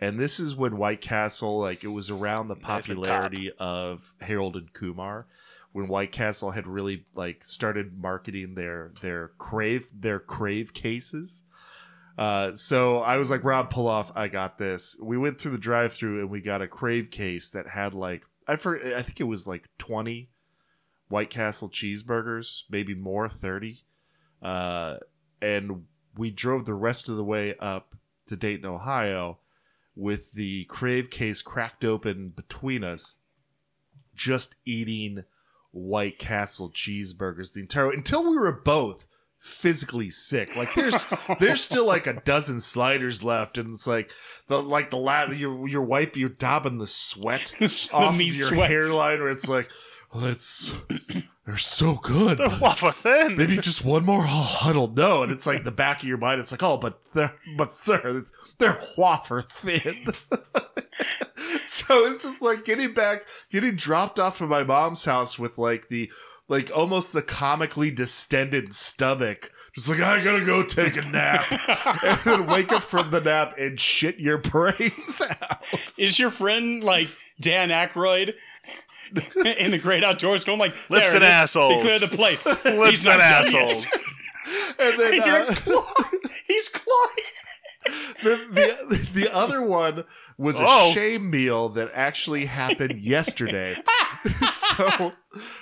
[0.00, 3.04] And this is when White Castle, like it was around the Nice and top.
[3.04, 5.26] popularity of Harold and Kumar,
[5.70, 11.44] when White Castle had really like started marketing their their crave their crave cases.
[12.18, 14.10] Uh, so I was like, Rob, pull off.
[14.16, 14.96] I got this.
[15.00, 18.56] We went through the drive-through and we got a crave case that had like I
[18.56, 20.30] for I think it was like twenty
[21.12, 23.84] White Castle cheeseburgers, maybe more, thirty.
[24.42, 24.96] Uh,
[25.42, 25.84] and
[26.16, 27.94] we drove the rest of the way up
[28.28, 29.36] to Dayton, Ohio,
[29.94, 33.14] with the crave case cracked open between us,
[34.14, 35.24] just eating
[35.70, 39.06] White Castle cheeseburgers the entire until we were both
[39.38, 40.56] physically sick.
[40.56, 41.06] Like there's
[41.40, 44.08] there's still like a dozen sliders left, and it's like
[44.48, 48.48] the like the la- you're you're wipe you're dabbing the sweat The off of your
[48.48, 48.68] sweats.
[48.70, 49.68] hairline, where it's like,
[50.12, 50.72] well, it's
[51.46, 52.38] they're so good.
[52.38, 53.36] They're waffle thin.
[53.36, 54.24] Maybe just one more.
[54.28, 55.22] Oh, I don't know.
[55.22, 56.40] And it's like the back of your mind.
[56.40, 60.04] It's like, oh, but they're, but sir, it's, they're wafer thin.
[61.66, 65.88] so it's just like getting back, getting dropped off to my mom's house with like
[65.88, 66.10] the,
[66.48, 69.50] like almost the comically distended stomach.
[69.74, 71.46] Just like I gotta go take a nap,
[72.02, 75.62] and then wake up from the nap and shit your brains out.
[75.96, 77.08] Is your friend like
[77.40, 78.34] Dan Aykroyd
[79.58, 81.32] in the Great Outdoors going like Lips "There and it is.
[81.32, 81.74] assholes.
[81.74, 82.46] They cleared the plate.
[82.46, 83.86] Lips He's not and done assholes.
[84.78, 86.20] And then And you're uh, clawing.
[86.48, 87.10] He's clawing.
[88.22, 90.04] the, the the other one
[90.36, 90.92] was a Oh.
[90.92, 93.76] shame meal that actually happened yesterday.
[94.50, 95.12] so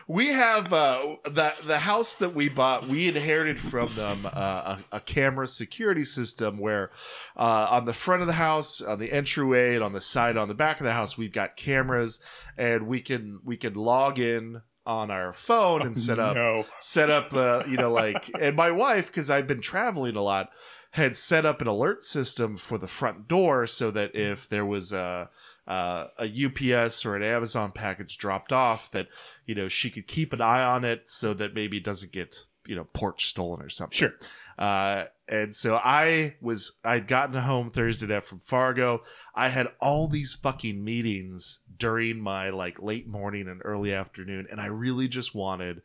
[0.07, 2.89] we have uh, the the house that we bought.
[2.89, 6.91] We inherited from them uh, a, a camera security system where
[7.37, 10.49] uh, on the front of the house, on the entryway, and on the side, on
[10.49, 12.21] the back of the house, we've got cameras,
[12.57, 16.65] and we can we can log in on our phone and set up No.
[16.81, 20.49] set up the you know like and my wife because I've been traveling a lot
[20.93, 24.93] had set up an alert system for the front door so that if there was
[24.93, 25.29] a
[25.69, 29.09] uh, a UPS or an Amazon package dropped off that
[29.47, 32.45] you know she could keep an eye on it so that maybe it doesn't get
[32.67, 33.97] you know porch stolen or something.
[33.97, 34.13] Sure.
[34.59, 39.03] Uh, and so I was I'd gotten home Thursday night from Fargo.
[39.35, 44.61] I had all these fucking meetings during my like late morning and early afternoon, and
[44.61, 45.81] I really just wanted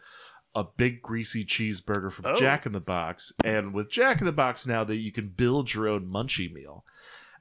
[0.53, 2.36] a big greasy cheeseburger from Oh.
[2.36, 3.34] Jack in the Box.
[3.43, 6.86] And with Jack in the Box now that you can build your own munchie meal.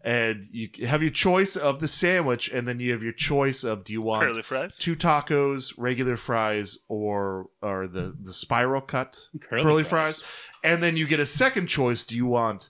[0.07, 3.85] And you have your choice of the sandwich, and then you have your choice of
[3.85, 4.77] do you want Curly fries.
[4.77, 10.21] two tacos, regular fries, or or the the spiral cut Curly curly, fries.
[10.21, 10.31] fries.
[10.63, 12.05] and then you get a second choice.
[12.05, 12.69] Do you want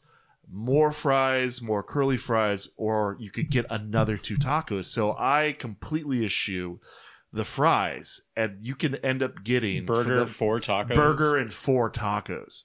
[0.49, 4.85] more fries, more curly fries, or you could get another two tacos?
[4.85, 6.79] So I completely eschew
[7.33, 10.95] the fries, and you can end up getting Burger, four tacos.
[10.95, 12.63] burger and four tacos.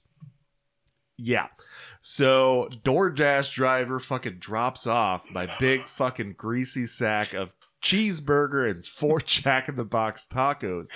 [1.16, 1.48] Yeah.
[2.00, 9.20] So DoorDash driver fucking drops off my big fucking greasy sack of cheeseburger and four
[9.24, 10.86] Jack in the Box tacos,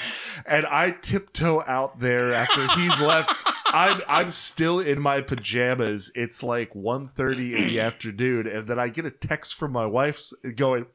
[0.46, 3.32] and I tiptoe out there after he's left.
[3.66, 6.12] I'm I'm still in my pajamas.
[6.14, 10.30] It's like 1.30 in the afternoon, and then I get a text from my wife
[10.56, 10.86] going,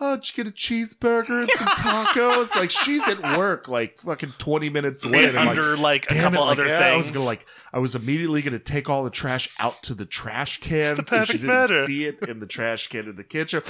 [0.00, 4.32] "Oh, did you get a cheeseburger and some tacos?" like she's at work, like fucking
[4.38, 7.24] 20 minutes away, And under, like, a "Damn couple like, other yeah, I was gonna
[7.26, 10.96] like I was immediately going to take all the trash out to the trash can
[10.96, 11.84] the so she didn't matter.
[11.86, 13.62] see it in the trash can in the kitchen.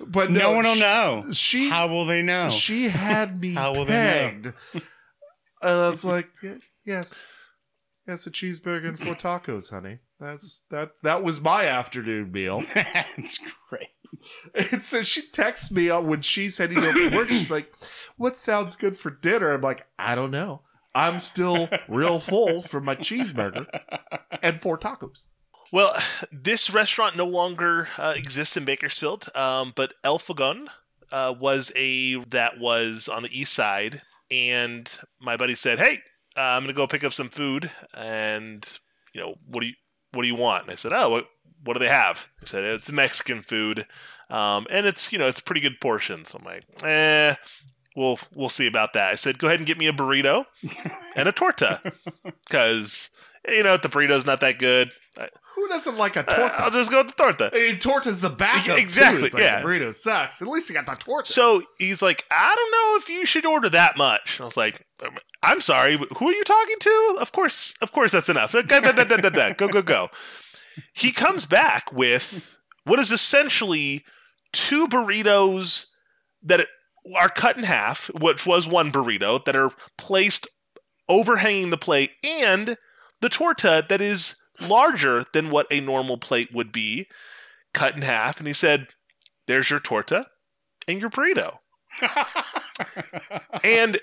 [0.00, 1.24] But No no, one will she- know.
[1.30, 2.48] She How will they know?
[2.48, 4.46] She had me How will they pegged.
[4.74, 4.82] And
[5.62, 7.24] I was like, "Y- yes,
[8.08, 10.00] yes, a cheeseburger and four tacos, honey.
[10.20, 10.90] That's that.
[11.04, 12.60] That was my afternoon meal.
[12.74, 13.38] That's
[13.70, 13.88] great.
[14.54, 17.28] And so she texts me when she's heading over to work.
[17.28, 17.72] She's like,
[18.16, 20.62] "What sounds good for dinner?" I'm like, "I don't know.
[20.94, 23.66] I'm still real full from my cheeseburger
[24.42, 25.26] and four tacos."
[25.72, 25.96] Well,
[26.30, 30.68] this restaurant no longer uh, exists in Bakersfield, um, but El Fogón
[31.10, 34.90] uh, was a that was on the east side, and
[35.20, 35.98] my buddy said, "Hey,
[36.36, 38.78] uh, I'm gonna go pick up some food, and
[39.12, 39.74] you know, what do you
[40.12, 41.28] what do you want?" And I said, "Oh, what
[41.64, 43.86] what do they have?" He said, "It's Mexican food,
[44.30, 47.34] um, and it's you know it's pretty good portions." I'm like, "Eh."
[47.96, 49.12] We'll we'll see about that.
[49.12, 50.46] I said, go ahead and get me a burrito
[51.14, 51.80] and a torta,
[52.44, 53.10] because
[53.48, 54.90] you know the burrito's not that good.
[55.54, 56.54] Who doesn't like a uh, torta?
[56.58, 57.50] I'll just go with the torta.
[57.54, 58.76] I mean, torta's the backup.
[58.76, 59.62] Exactly, like, yeah.
[59.62, 60.42] Burrito sucks.
[60.42, 61.32] At least you got the torta.
[61.32, 64.40] So he's like, I don't know if you should order that much.
[64.40, 64.84] I was like,
[65.42, 67.16] I'm sorry, but who are you talking to?
[67.20, 68.52] Of course, of course, that's enough.
[69.56, 70.10] Go, go, go.
[70.92, 74.04] He comes back with what is essentially
[74.52, 75.86] two burritos
[76.42, 76.66] that
[77.18, 80.46] are cut in half, which was one burrito, that are placed
[81.08, 82.76] overhanging the plate, and
[83.20, 87.06] the torta that is larger than what a normal plate would be,
[87.72, 88.38] cut in half.
[88.38, 88.88] And he said,
[89.46, 90.26] There's your torta
[90.88, 91.58] and your burrito.
[93.64, 93.98] and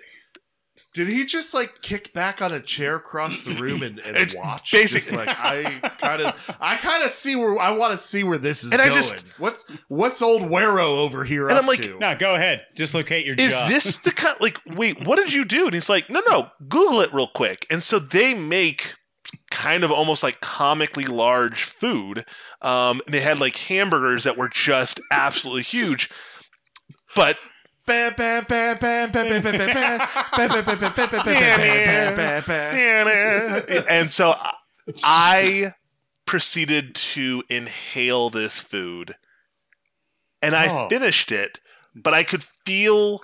[0.93, 4.35] Did he just like kick back on a chair across the room and, and It's
[4.35, 4.73] watch?
[4.73, 8.23] basic- Just like I kind of, I kind of see where I want to see
[8.25, 9.01] where this is And I going.
[9.01, 11.97] just- what's what's old Wero over here And up I'm like, to?
[11.97, 12.63] No, go ahead.
[12.75, 13.69] Dislocate your is jaw.
[13.69, 16.99] this the kind like wait what did you do and he's like no no google
[17.01, 18.95] it real quick and so they make
[19.49, 22.25] kind of almost like comically large food
[22.61, 26.09] um and they had like hamburgers that were just absolutely huge
[27.15, 27.37] but
[33.89, 34.35] and so
[35.03, 35.73] I
[36.25, 39.15] proceeded to inhale this food
[40.41, 41.59] and I finished it,
[41.93, 43.21] but I could feel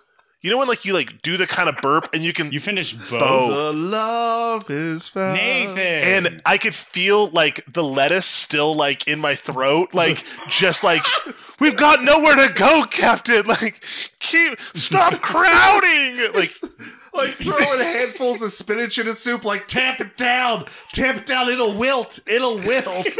[0.48, 2.62] you know when like you like do the kind of burp and you can you
[2.62, 3.20] finish both.
[3.20, 3.74] both.
[3.74, 5.34] The love is found.
[5.34, 5.78] Nathan.
[5.78, 11.04] and I could feel like the lettuce still like in my throat, like just like
[11.60, 13.46] we've got nowhere to go, Captain.
[13.46, 13.84] Like
[14.20, 16.34] keep stop crowding.
[16.34, 16.54] Like
[17.14, 21.50] Like throwing handfuls of spinach in a soup, like tamp it down, tamp it down,
[21.50, 23.18] it'll wilt, it'll wilt.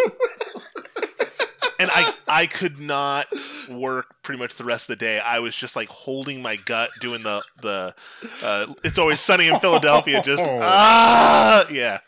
[1.78, 3.28] and I I could not
[3.70, 5.20] work pretty much the rest of the day.
[5.20, 7.96] I was just like holding my gut, doing the the
[8.42, 10.22] uh, it's always sunny in Philadelphia.
[10.24, 12.00] Just ah, yeah.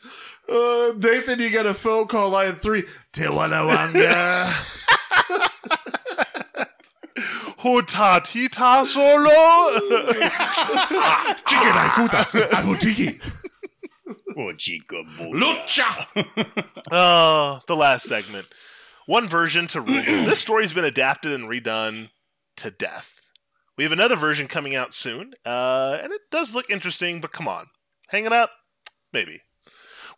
[0.47, 2.83] Uh, Nathan, you got a phone call line three.
[3.13, 4.53] Tijuana.
[7.59, 9.79] Hutatita solo.
[11.45, 12.23] Chicken Akuta.
[12.51, 13.19] Abutiki.
[14.37, 15.03] Oh, chica.
[15.19, 16.05] Lucha.
[16.91, 18.47] Oh, the last segment.
[19.09, 20.03] One version to rule.
[20.05, 22.09] this story's been adapted and redone
[22.57, 23.19] to death.
[23.75, 27.47] We have another version coming out soon, uh, and it does look interesting, but come
[27.47, 27.69] on.
[28.09, 28.51] Hang it up?
[29.11, 29.41] Maybe.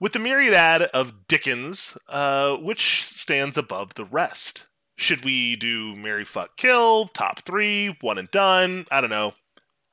[0.01, 4.65] With the myriad ad of Dickens, uh, which stands above the rest?
[4.97, 8.87] Should we do Mary Fuck Kill, top three, one and done?
[8.91, 9.35] I don't know.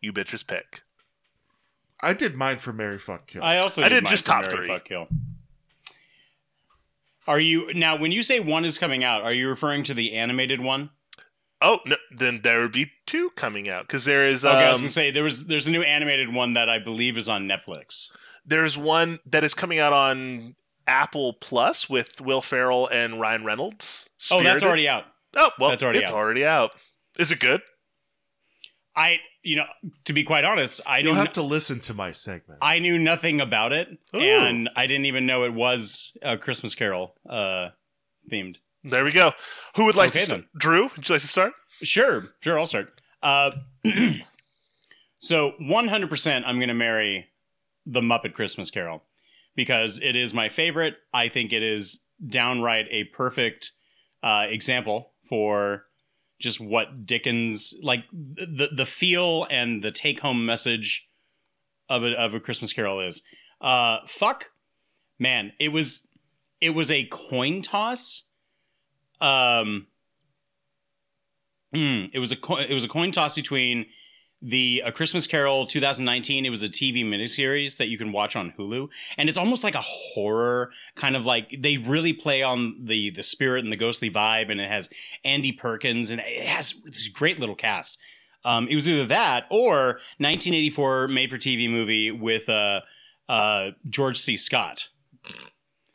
[0.00, 0.82] You bitches pick.
[2.00, 3.44] I did mine for Mary Fuck Kill.
[3.44, 4.66] I also I did mine just for top Marry, three.
[4.66, 5.06] Fuck, kill.
[7.28, 9.22] Are you now when you say one is coming out?
[9.22, 10.90] Are you referring to the animated one?
[11.60, 14.44] Oh, no, then there would be two coming out because there is.
[14.44, 16.78] Um, Okay, I was gonna say there was there's a new animated one that I
[16.78, 18.08] believe is on Netflix.
[18.46, 20.54] There's one that is coming out on
[20.86, 24.08] Apple Plus with Will Ferrell and Ryan Reynolds.
[24.32, 25.04] Oh, that's already out.
[25.36, 26.16] Oh, well, That's already it's out.
[26.16, 26.70] already out.
[27.18, 27.60] Is it good?
[28.98, 29.64] I you know
[30.04, 32.58] to be quite honest, I You'll knew have to listen to my segment.
[32.60, 34.20] I knew nothing about it, Ooh.
[34.20, 37.68] and I didn't even know it was a Christmas Carol uh,
[38.30, 38.56] themed.
[38.84, 39.32] There we go.
[39.76, 40.44] Who would like Okay, to start?
[40.56, 41.52] Drew, would you like to start?
[41.82, 43.00] Sure, sure, I'll start.
[43.22, 43.50] Uh,
[45.20, 47.26] so 100%, I'm going to marry
[47.84, 49.02] the Muppet Christmas Carol
[49.56, 50.96] because it is my favorite.
[51.12, 53.72] I think it is downright a perfect
[54.22, 55.84] uh, example for
[56.38, 61.06] just what Dickens like the the feel and the take home message
[61.88, 63.22] of a of a Christmas Carol is.
[63.60, 64.50] Uh, fuck,
[65.18, 66.06] man, it was
[66.60, 68.24] it was a coin toss.
[69.20, 69.88] Um,
[71.74, 73.86] mm, it was a co- it was a coin toss between
[74.40, 76.46] the A Christmas Carol 2019.
[76.46, 79.74] It was a TV miniseries that you can watch on Hulu, and it's almost like
[79.74, 84.10] a horror kind of like they really play on the the spirit and the ghostly
[84.10, 84.88] vibe, and it has
[85.24, 87.98] Andy Serkis and it has this great little cast.
[88.44, 92.80] Um, it was either that or 1984 made for TV movie with uh,
[93.28, 94.36] uh, George C.
[94.36, 94.88] Scott.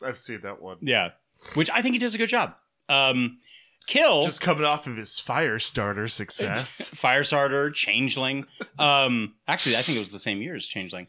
[0.06, 0.78] I've seen that one.
[0.82, 1.12] Yeah,
[1.54, 2.58] which I think he does a good job.
[2.90, 3.38] Um,
[3.88, 6.90] Kill Just coming off of his Firestarter success.
[6.96, 8.46] Firestarter, Changeling.
[8.80, 11.08] Um, actually, I think it was the same year as Changeling.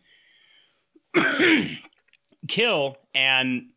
[2.49, 3.71] Kill, and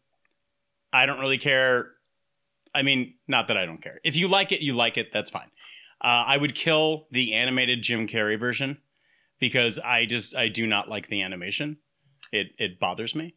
[0.91, 1.91] I don't really care.
[2.74, 4.00] I mean, not that I don't care.
[4.04, 5.08] If you like it, you like it.
[5.14, 5.50] That's fine.
[6.02, 8.78] Uh, I would kill the animated Jim Carrey version
[9.39, 11.78] because I just I do not like the animation.
[12.32, 13.34] It it bothers me.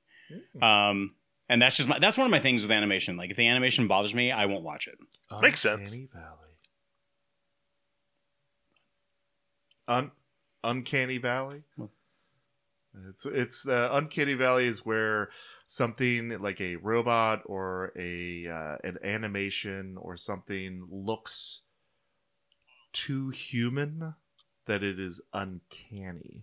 [0.63, 1.15] Um,
[1.51, 3.17] and that's just my that's one of my things with animation.
[3.17, 4.97] Like if the animation bothers me, I won't watch it.
[5.43, 5.91] Makes sense.
[5.91, 6.37] Uncanny Valley.
[9.89, 10.13] Un-
[10.63, 11.63] Uncanny Valley.
[13.09, 15.31] It's it's the Uncanny Valley is where
[15.67, 21.63] something like a robot or a uh, an animation or something looks
[22.93, 24.15] too human
[24.67, 26.43] that it is uncanny.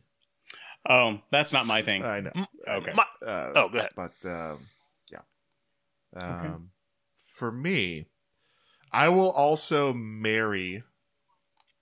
[0.90, 2.04] Oh, that's not my thing.
[2.04, 2.32] I know.
[2.68, 2.92] Okay.
[3.26, 3.92] Uh, oh, go ahead.
[3.96, 4.60] But um,
[6.20, 6.54] yeah.
[6.56, 6.70] Um,
[7.34, 8.08] For me,
[8.92, 10.84] I will also marry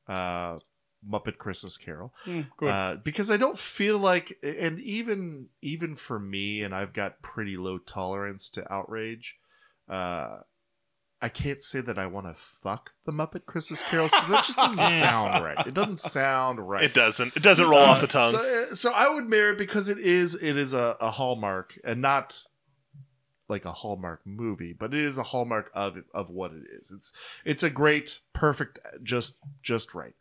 [0.08, 0.58] uh,
[1.08, 6.62] Muppet Christmas Carol Mm, uh, because I don't feel like, and even even for me,
[6.62, 9.36] and I've got pretty low tolerance to outrage.
[9.90, 10.40] Uh,
[11.22, 14.58] I can't say that I want to fuck the Muppet Christmas Carols because that just
[14.58, 15.66] doesn't sound right.
[15.66, 16.84] It doesn't sound right.
[16.84, 17.36] It doesn't.
[17.38, 18.34] It doesn't roll off the tongue.
[18.34, 22.02] So, so I would marry it because it is it is a, a hallmark and
[22.02, 22.44] not
[23.48, 26.92] like a hallmark movie, but it is a hallmark of of what it is.
[26.92, 30.14] It's it's a great, perfect, just just right.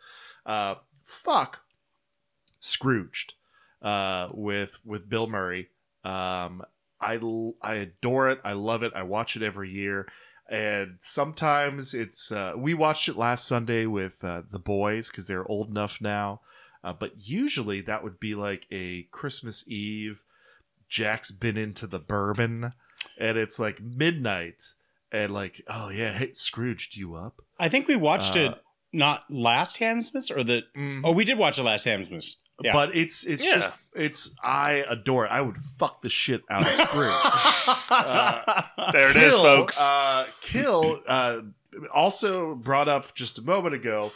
[0.45, 1.61] Uh, fuck,
[2.61, 3.35] Scrooged
[3.83, 5.68] uh, with with Bill Murray.
[6.05, 6.62] Um,
[7.01, 7.18] I
[7.62, 8.41] I adore it.
[8.45, 8.93] I love it.
[8.95, 10.07] I watch it every year.
[10.49, 15.49] And sometimes it's uh, we watched it last Sunday with uh, the boys because they're
[15.49, 16.41] old enough now.
[16.83, 20.20] Uh, but usually that would be like a Christmas Eve.
[20.89, 22.72] Jack's been into the bourbon,
[23.19, 24.63] and it's like midnight,
[25.13, 27.41] and like, oh yeah, hey Scrooged, you up?
[27.59, 28.55] I think we watched Uh, it
[28.93, 30.63] not last Hamsmas or the.
[31.05, 32.35] Oh, we did watch the last Hamsmas.
[32.63, 32.73] Yeah.
[32.73, 33.55] But it's it's Yeah.
[33.57, 35.31] just it's I adore it.
[35.33, 37.13] I would fuck the shit out of Scrooge.
[37.91, 39.81] Uh, There it is, Kill, folks.
[39.81, 41.41] Uh, Kill uh,
[41.93, 44.13] also brought up just a moment ago.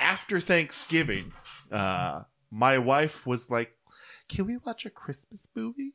[0.00, 1.32] After Thanksgiving,
[1.72, 3.76] uh, my wife was like,
[4.28, 5.92] "Can we watch a Christmas movie?"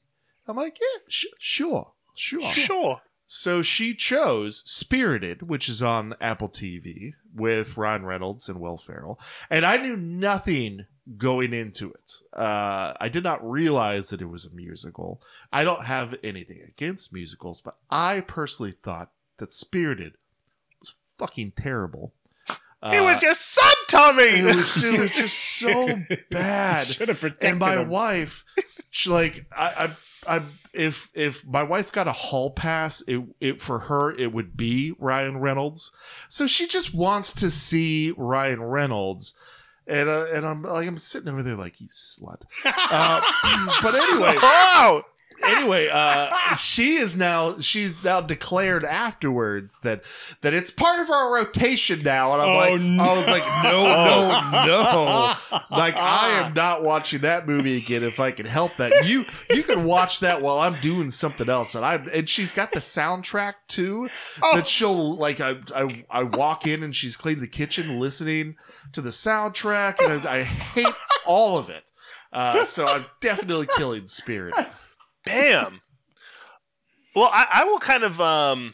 [0.48, 3.02] I'm like, "Yeah, sh- sure, sure, Sure.
[3.26, 9.20] So she chose Spirited, which is on Apple TV with Ryan Reynolds and Will Ferrell,
[9.50, 10.86] and I knew nothing
[11.18, 12.12] going into it.
[12.38, 15.22] Uh, I did not realize that it was a musical.
[15.52, 20.14] I don't have anything against musicals, but I personally thought that Spirited
[20.80, 22.14] was fucking terrible.
[22.84, 24.24] it was your son, Tommy.
[24.24, 25.98] It was, it was just so
[26.32, 26.88] bad.
[26.88, 27.90] Should have protected and my him.
[27.90, 28.46] wife,
[28.92, 29.98] she like I, I,
[30.28, 30.42] I,
[30.74, 34.94] if if my wife got a hall pass, it it for her it would be
[35.00, 35.92] Ryan Reynolds.
[36.30, 39.34] So she just wants to see Ryan Reynolds.
[39.86, 43.22] And, uh, and I'm like I'm sitting over there like you slut, uh,
[43.82, 45.04] but anyway, Wow.
[45.46, 50.04] Anyway, uh, she is now she's now declared afterwards that
[50.42, 53.04] that it's part of our rotation now, and I'm Oh, like, no.
[53.04, 54.66] I was like, no, no,
[55.60, 59.06] no, like I am not watching that movie again if I can help that.
[59.06, 62.72] You you can watch that while I'm doing something else, and I and she's got
[62.72, 64.10] the soundtrack too
[64.54, 65.40] that she'll like.
[65.40, 68.56] I, I I walk in and she's cleaning the kitchen, listening
[68.94, 70.88] to the soundtrack, and I, I hate
[71.26, 71.84] all of it.
[72.32, 74.56] Uh, so I'm definitely killing Spirit.
[75.26, 75.82] Bam.
[77.16, 78.74] Well, I, I will kind of um,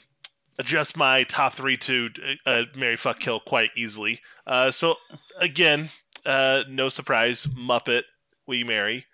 [0.58, 2.10] adjust my top three to
[2.46, 4.20] uh, Mary Fuck Kill quite easily.
[4.48, 4.96] Uh, so
[5.40, 5.90] again,
[6.26, 8.04] uh, no surprise, Muppet,
[8.48, 9.06] we marry.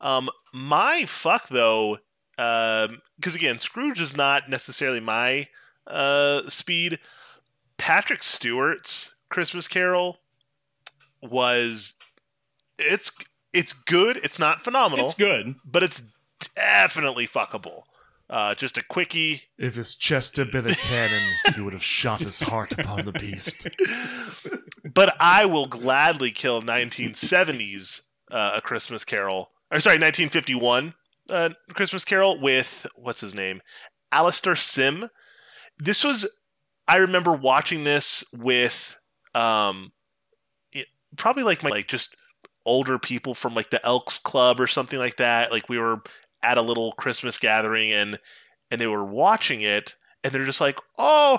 [0.00, 1.98] Um, my fuck though,
[2.36, 5.48] because again, Scrooge is not necessarily my
[5.86, 6.98] uh, speed.
[7.78, 10.18] Patrick Stewart's Christmas Carol
[11.22, 11.94] was
[12.78, 13.12] it's
[13.52, 14.18] it's good.
[14.18, 15.04] It's not phenomenal.
[15.04, 15.56] It's good.
[15.64, 16.02] but it's
[16.48, 17.82] definitely fuckable.
[18.30, 19.42] Uh, just a quickie.
[19.58, 21.22] If his chest had been a cannon,
[21.54, 23.68] he would have shot his heart upon the beast.
[24.94, 29.50] But I will gladly kill 1970s uh, A Christmas Carol.
[29.70, 30.94] Or sorry, 1951
[31.30, 33.60] uh, Christmas Carol with what's his name,
[34.12, 35.08] Alastair Sim.
[35.78, 36.30] This was
[36.86, 38.96] I remember watching this with
[39.34, 39.92] um,
[40.72, 40.86] it,
[41.16, 42.16] probably like my like just
[42.66, 45.50] older people from like the Elks Club or something like that.
[45.50, 46.02] Like we were
[46.44, 48.18] at a little Christmas gathering and
[48.70, 51.38] and they were watching it and they're just like, "Oh,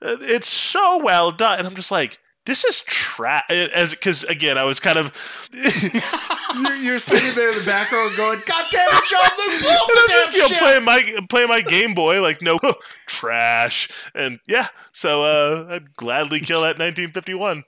[0.00, 2.18] it's so well done," and I'm just like.
[2.46, 3.44] This is trash.
[3.48, 5.48] As because again, I was kind of
[6.54, 9.88] you're, you're sitting there in the background going, "God damn it, John Luke, blow And
[9.88, 12.58] the I'm damn just, you know, shit!" playing my playing my Game Boy, like no
[13.06, 14.68] trash, and yeah.
[14.92, 17.64] So uh, I'd gladly kill that 1951.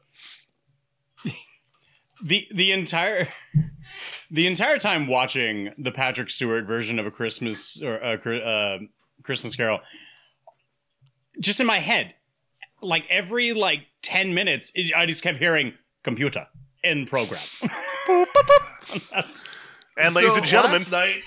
[2.22, 3.28] the the entire
[4.30, 8.14] the entire time watching the Patrick Stewart version of a Christmas or a
[8.45, 8.78] uh,
[9.22, 9.80] Christmas Carol,
[11.41, 12.14] just in my head,
[12.82, 16.47] like every like ten minutes, it, I just kept hearing computer
[16.84, 17.41] in program.
[19.11, 19.45] That's-
[19.99, 21.22] And ladies So and gentlemen, last night,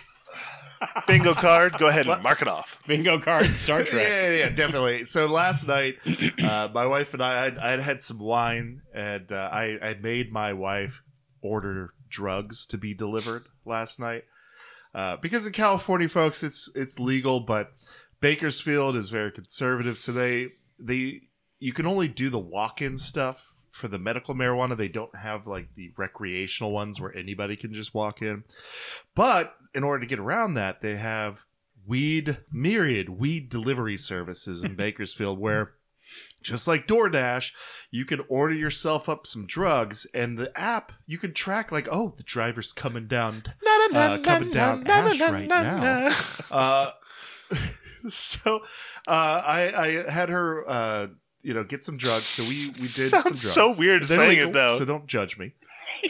[1.07, 1.73] bingo card.
[1.77, 2.79] Go ahead and mark it off.
[2.87, 4.07] Bingo card, Star yeah, Trek.
[4.07, 5.05] yeah, yeah, definitely.
[5.05, 5.95] So last night,
[6.41, 10.31] uh, my wife and I, I'd, I'd had some wine, and uh, I, I made
[10.31, 11.01] my wife
[11.41, 14.23] order drugs to be delivered last night.
[14.93, 17.71] Uh, because in California, folks, it's it's legal, but
[18.21, 20.49] Bakersfield is very conservative, so they
[20.79, 21.21] they
[21.59, 24.75] you can only do the walk-in stuff for the medical marijuana.
[24.75, 28.43] They don't have like the recreational ones where anybody can just walk in.
[29.15, 31.45] But in order to get around that, they have
[31.85, 35.73] weed myriad weed delivery services in Bakersfield where
[36.41, 37.51] just like DoorDash,
[37.91, 42.13] you can order yourself up some drugs, and the app you can track like, oh,
[42.17, 43.43] the driver's coming down,
[43.93, 46.13] uh, coming down Ash right now.
[46.51, 46.91] Uh,
[48.09, 48.61] so
[49.07, 51.07] uh, I, I had her, uh,
[51.41, 52.25] you know, get some drugs.
[52.25, 53.51] So we we did some Sounds drugs.
[53.53, 54.77] so weird They're saying it, though.
[54.77, 55.53] So don't judge me.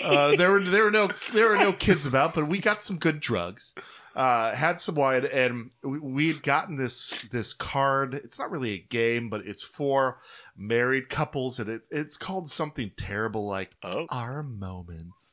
[0.04, 2.98] Uh, there were there were no there were no kids about, but we got some
[2.98, 3.74] good drugs.
[4.16, 8.14] Uh, had some wine, and we, we'd gotten this this card.
[8.14, 10.20] It's not really a game, but it's for
[10.58, 13.76] married couples, and it, it's called something terrible like
[14.10, 15.30] "Our Moments."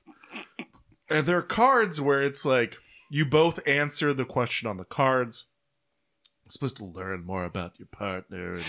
[1.08, 2.76] And there are cards where it's like
[3.10, 5.46] you both answer the question on the cards.
[6.44, 8.64] You're supposed to learn more about your partner and,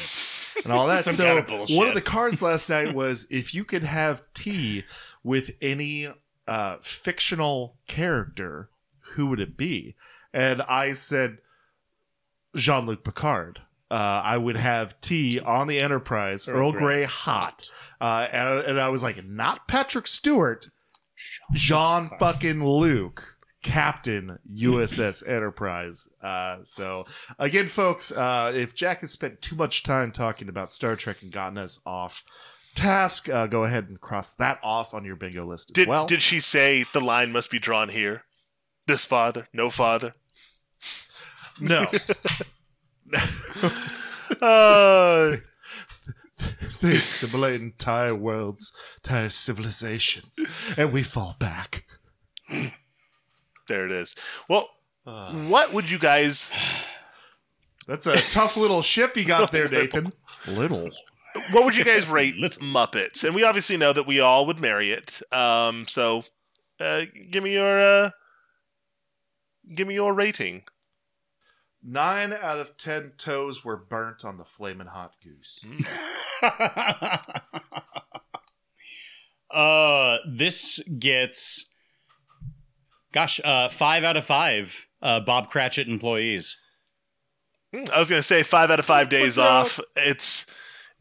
[0.63, 1.03] and all that.
[1.13, 4.83] So kind of one of the cards last night was if you could have tea
[5.23, 6.09] with any
[6.47, 8.69] uh, fictional character,
[9.13, 9.95] who would it be?
[10.33, 11.37] And I said
[12.55, 13.61] Jean Luc Picard.
[13.89, 17.69] Uh, I would have tea on the Enterprise, Earl, Grey, hot.
[18.01, 20.69] Uh, and, and I was like, not Patrick Stewart,
[21.53, 26.07] Jean fucking Luc, Captain USS Enterprise.
[26.21, 27.05] Uh, so
[27.39, 31.31] again, folks, uh, if Jack has spent too much time talking about Star Trek and
[31.31, 32.23] gotten us off
[32.75, 36.05] task, uh, go ahead and cross that off on your bingo list as Did well.
[36.05, 38.23] did she say the line must be drawn here?
[38.87, 40.13] This father, no father.
[41.59, 41.85] no.
[44.41, 45.37] Uh,
[46.81, 48.73] they assimilate entire worlds,
[49.03, 50.37] entire civilizations,
[50.75, 51.85] and we fall back.
[53.69, 54.13] there it is.
[54.49, 54.69] Well,
[55.05, 56.51] what would you guys?
[57.87, 60.11] That's a tough little ship you got there, Nathan.
[60.45, 60.89] Little.
[61.51, 63.23] What would you guys rate Muppets?
[63.23, 65.21] And we obviously know that we all would marry it.
[65.31, 66.25] Um, so,
[66.79, 68.09] uh, give me your uh,
[69.73, 70.63] give me your rating.
[71.83, 75.63] Nine out of ten toes were burnt on the flaming hot goose.
[79.53, 81.65] uh, this gets,
[83.13, 84.87] gosh, uh, five out of five.
[85.01, 86.57] Uh, Bob Cratchit employees.
[87.73, 89.65] Hmm, I was gonna say five out of five days Look out.
[89.65, 89.79] off.
[89.95, 90.51] It's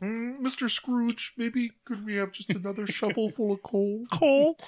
[0.03, 0.71] Mm, Mr.
[0.71, 4.05] Scrooge, maybe could we have just another shovel full of coal?
[4.13, 4.59] coal.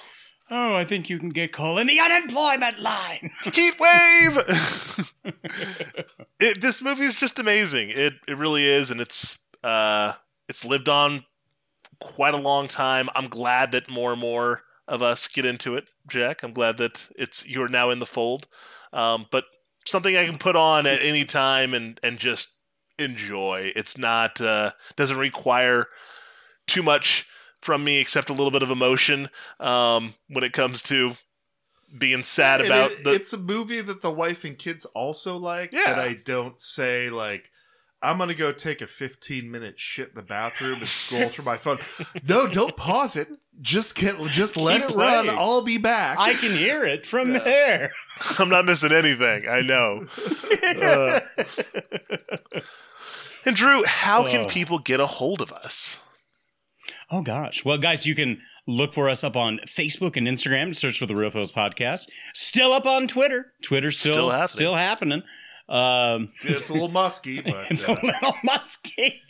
[0.51, 3.31] Oh, I think you can get coal in the unemployment line.
[3.53, 4.39] Heat wave.
[6.39, 7.89] it, this movie is just amazing.
[7.89, 10.13] It it really is, and it's uh
[10.47, 11.25] it's lived on
[11.99, 13.09] quite a long time.
[13.15, 16.41] I'm glad that more and more of us get into it, Jack.
[16.41, 18.47] I'm glad that it's you're now in the fold.
[18.91, 19.43] Um, but
[19.85, 22.55] something I can put on at any time and and just
[22.97, 23.71] enjoy.
[23.75, 25.87] It's not uh, doesn't require
[26.67, 27.27] too much
[27.61, 29.29] from me except a little bit of emotion
[29.59, 31.13] um, when it comes to
[31.97, 35.37] being sad And about it- the it's a movie that the wife and kids also
[35.37, 35.95] like Yeah.
[35.95, 37.45] but i don't say like
[38.01, 41.57] i'm gonna go take a 15 minute shit in the bathroom and scroll through my
[41.57, 41.79] phone
[42.27, 43.27] no don't pause it
[43.61, 45.29] Just get, just let Keep it run.
[45.29, 46.17] I'll be back.
[46.17, 47.91] I can hear it from there.
[48.39, 49.49] I'm not missing anything.
[49.49, 50.05] I know.
[50.81, 51.19] Uh,
[53.45, 54.47] and Drew, how can Oh.
[54.47, 55.99] people get a hold of us?
[57.11, 57.65] Oh gosh.
[57.65, 60.75] Well, guys, you can look for us up on Facebook and Instagram.
[60.75, 62.07] Search for the Real Phils Podcast.
[62.33, 63.53] Still up on Twitter.
[63.63, 64.47] Twitter's still Still happening.
[64.47, 65.23] still happening.
[65.67, 69.21] Um, it's a little musky, but it's uh, a little musky.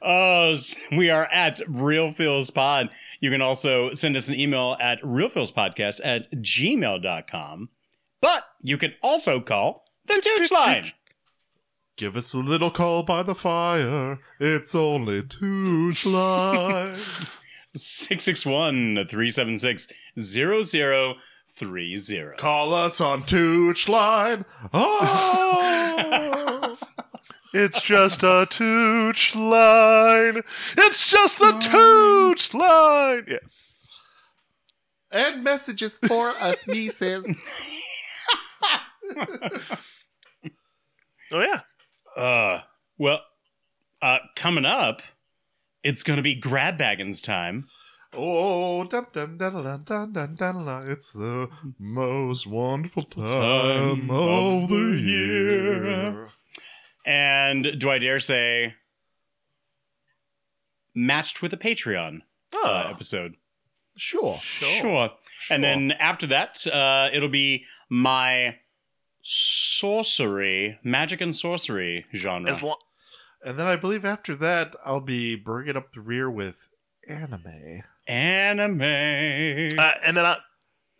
[0.00, 0.56] Oh,
[0.90, 2.88] we are at Real Phils Pod.
[3.20, 7.68] You can also send us an email at realphilspodcast at gmail.com.
[8.20, 10.92] But you can also call the Tooch line.
[12.02, 14.18] Give us a little call by the fire.
[14.40, 16.96] It's only Tooch line.
[17.76, 19.86] 661 376
[20.18, 22.36] 0030.
[22.38, 24.44] call us on Tooch line.
[24.74, 26.76] Oh.
[27.54, 30.40] It's just a tooch line.
[30.78, 33.24] It's just the tooch line.
[33.28, 33.36] Yeah.
[35.10, 37.26] and messages for us nieces.
[41.32, 41.60] Oh yeah.
[42.16, 42.60] Uh,
[42.98, 43.20] well,
[44.00, 45.02] uh, coming up,
[45.82, 47.68] it's going to be grab baggins time.
[48.14, 48.82] Oh!
[48.82, 49.12] It's
[51.12, 51.48] the
[51.78, 56.28] most wonderful time, time of, of the year.
[57.06, 58.74] And do I dare say,
[60.94, 62.20] matched with a Patreon
[62.54, 62.62] oh.
[62.64, 62.90] uh, ah.
[62.90, 63.36] episode?
[63.96, 65.10] Sure, sure, sure.
[65.50, 68.56] And then after that, uh, it'll be my
[69.22, 72.50] sorcery, magic and sorcery genre.
[72.50, 72.76] As long
[73.44, 76.68] And then I believe after that, I'll be bringing up the rear with
[77.08, 77.82] anime.
[78.06, 78.80] Anime.
[79.78, 80.36] uh, and then I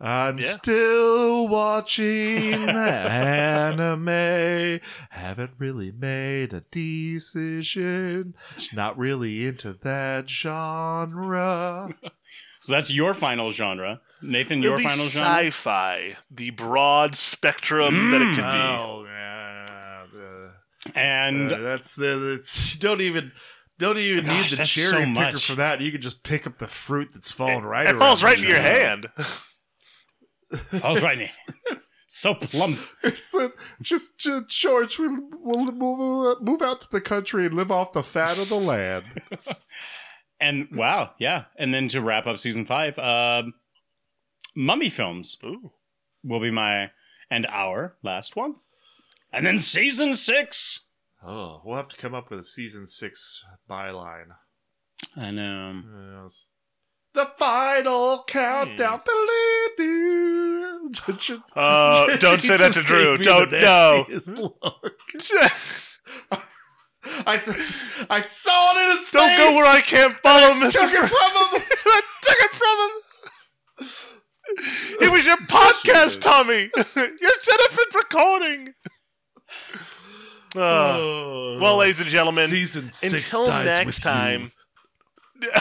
[0.01, 0.53] I'm Yeah.
[0.55, 4.81] still watching anime.
[5.11, 8.35] Haven't really made a decision.
[8.73, 11.95] Not really into that genre.
[12.63, 14.01] so that's your final genre.
[14.23, 15.45] Nathan, it'll your be final genre?
[15.45, 18.43] sci-fi, the broad spectrum that it could be.
[18.43, 20.05] Oh, yeah.
[20.17, 23.33] uh, And uh, that's the that's you don't even
[23.79, 25.47] don't even Gosh, need the that's cherry so picker much.
[25.47, 25.81] for that.
[25.81, 27.87] You can just pick up the fruit that's falling right.
[27.87, 28.63] It falls right into your you.
[28.63, 29.07] hand.
[30.83, 31.19] Oh, right.
[31.19, 31.79] In.
[32.07, 32.79] So plump.
[33.03, 33.49] It's uh,
[33.81, 34.99] just, just George.
[34.99, 38.51] We'll, we'll move uh, move out to the country and live off the fat of
[38.51, 39.05] the land.
[40.41, 41.45] And wow, yeah.
[41.57, 43.55] And then to wrap up season five, um,
[44.55, 45.73] mummy films Ooh.
[46.25, 46.91] will be my
[47.31, 48.57] and our last one.
[49.33, 50.81] And then season six.
[51.25, 54.37] Oh, we'll have to come up with a season six byline.
[55.17, 56.23] I know.
[56.25, 56.45] Yes.
[57.15, 59.03] The final countdown.
[61.55, 63.19] Uh, don't say that to Drew.
[63.19, 64.07] Don't the no.
[67.27, 67.41] I,
[68.09, 69.39] I saw it in his Don't face.
[69.39, 70.79] go where I can't follow, Mister.
[70.81, 71.63] Took it from him.
[71.87, 72.91] I took it from him.
[75.01, 76.71] It was your podcast, Tommy.
[76.75, 78.69] you said it for recording.
[80.55, 80.59] Uh,
[80.99, 81.59] Oh.
[81.61, 84.11] well, ladies and gentlemen, Season six until dies next with you.
[84.11, 84.53] time.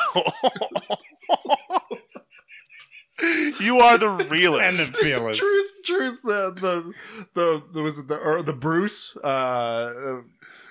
[3.59, 4.63] you are the realest.
[4.63, 5.37] And the feelers.
[5.37, 6.93] Drew's, Drew's the the
[7.35, 10.21] the, the was it the or the Bruce uh, uh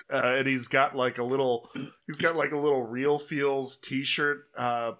[0.09, 1.69] and he's got like a little
[2.07, 4.91] he's got like a little real feels t-shirt uh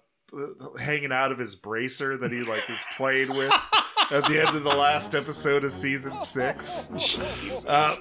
[0.78, 3.52] hanging out of his bracer that he like is playing with
[4.10, 6.86] at the end of the last episode of season six.
[7.66, 7.96] Uh,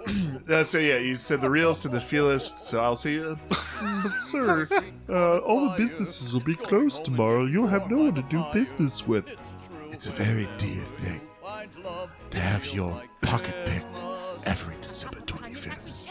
[0.50, 2.58] uh, so yeah, you said the realist and the feelist.
[2.58, 3.38] So I'll see you,
[4.18, 4.68] sir.
[5.10, 7.46] Uh, all the businesses will be closed tomorrow.
[7.46, 9.26] You'll have no one to do business with.
[9.92, 11.22] It's a very dear thing
[12.32, 16.08] to have your pocket picked every December 25th.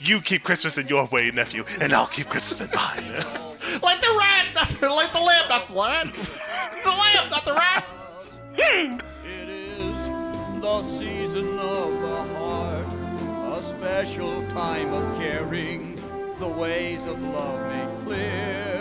[0.00, 3.24] You keep Christmas in your way, nephew, and I'll keep Christmas in mine.
[3.82, 6.06] Like the rat, not the, like the lamb, not the rat.
[6.84, 7.84] The lamb, not the rat.
[9.24, 10.08] It is
[10.60, 12.86] the season of the heart,
[13.58, 15.96] a special time of caring,
[16.38, 18.78] the ways of love make clear.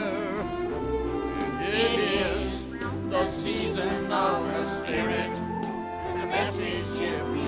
[1.61, 2.76] It is
[3.09, 7.47] the season of the spirit, the message every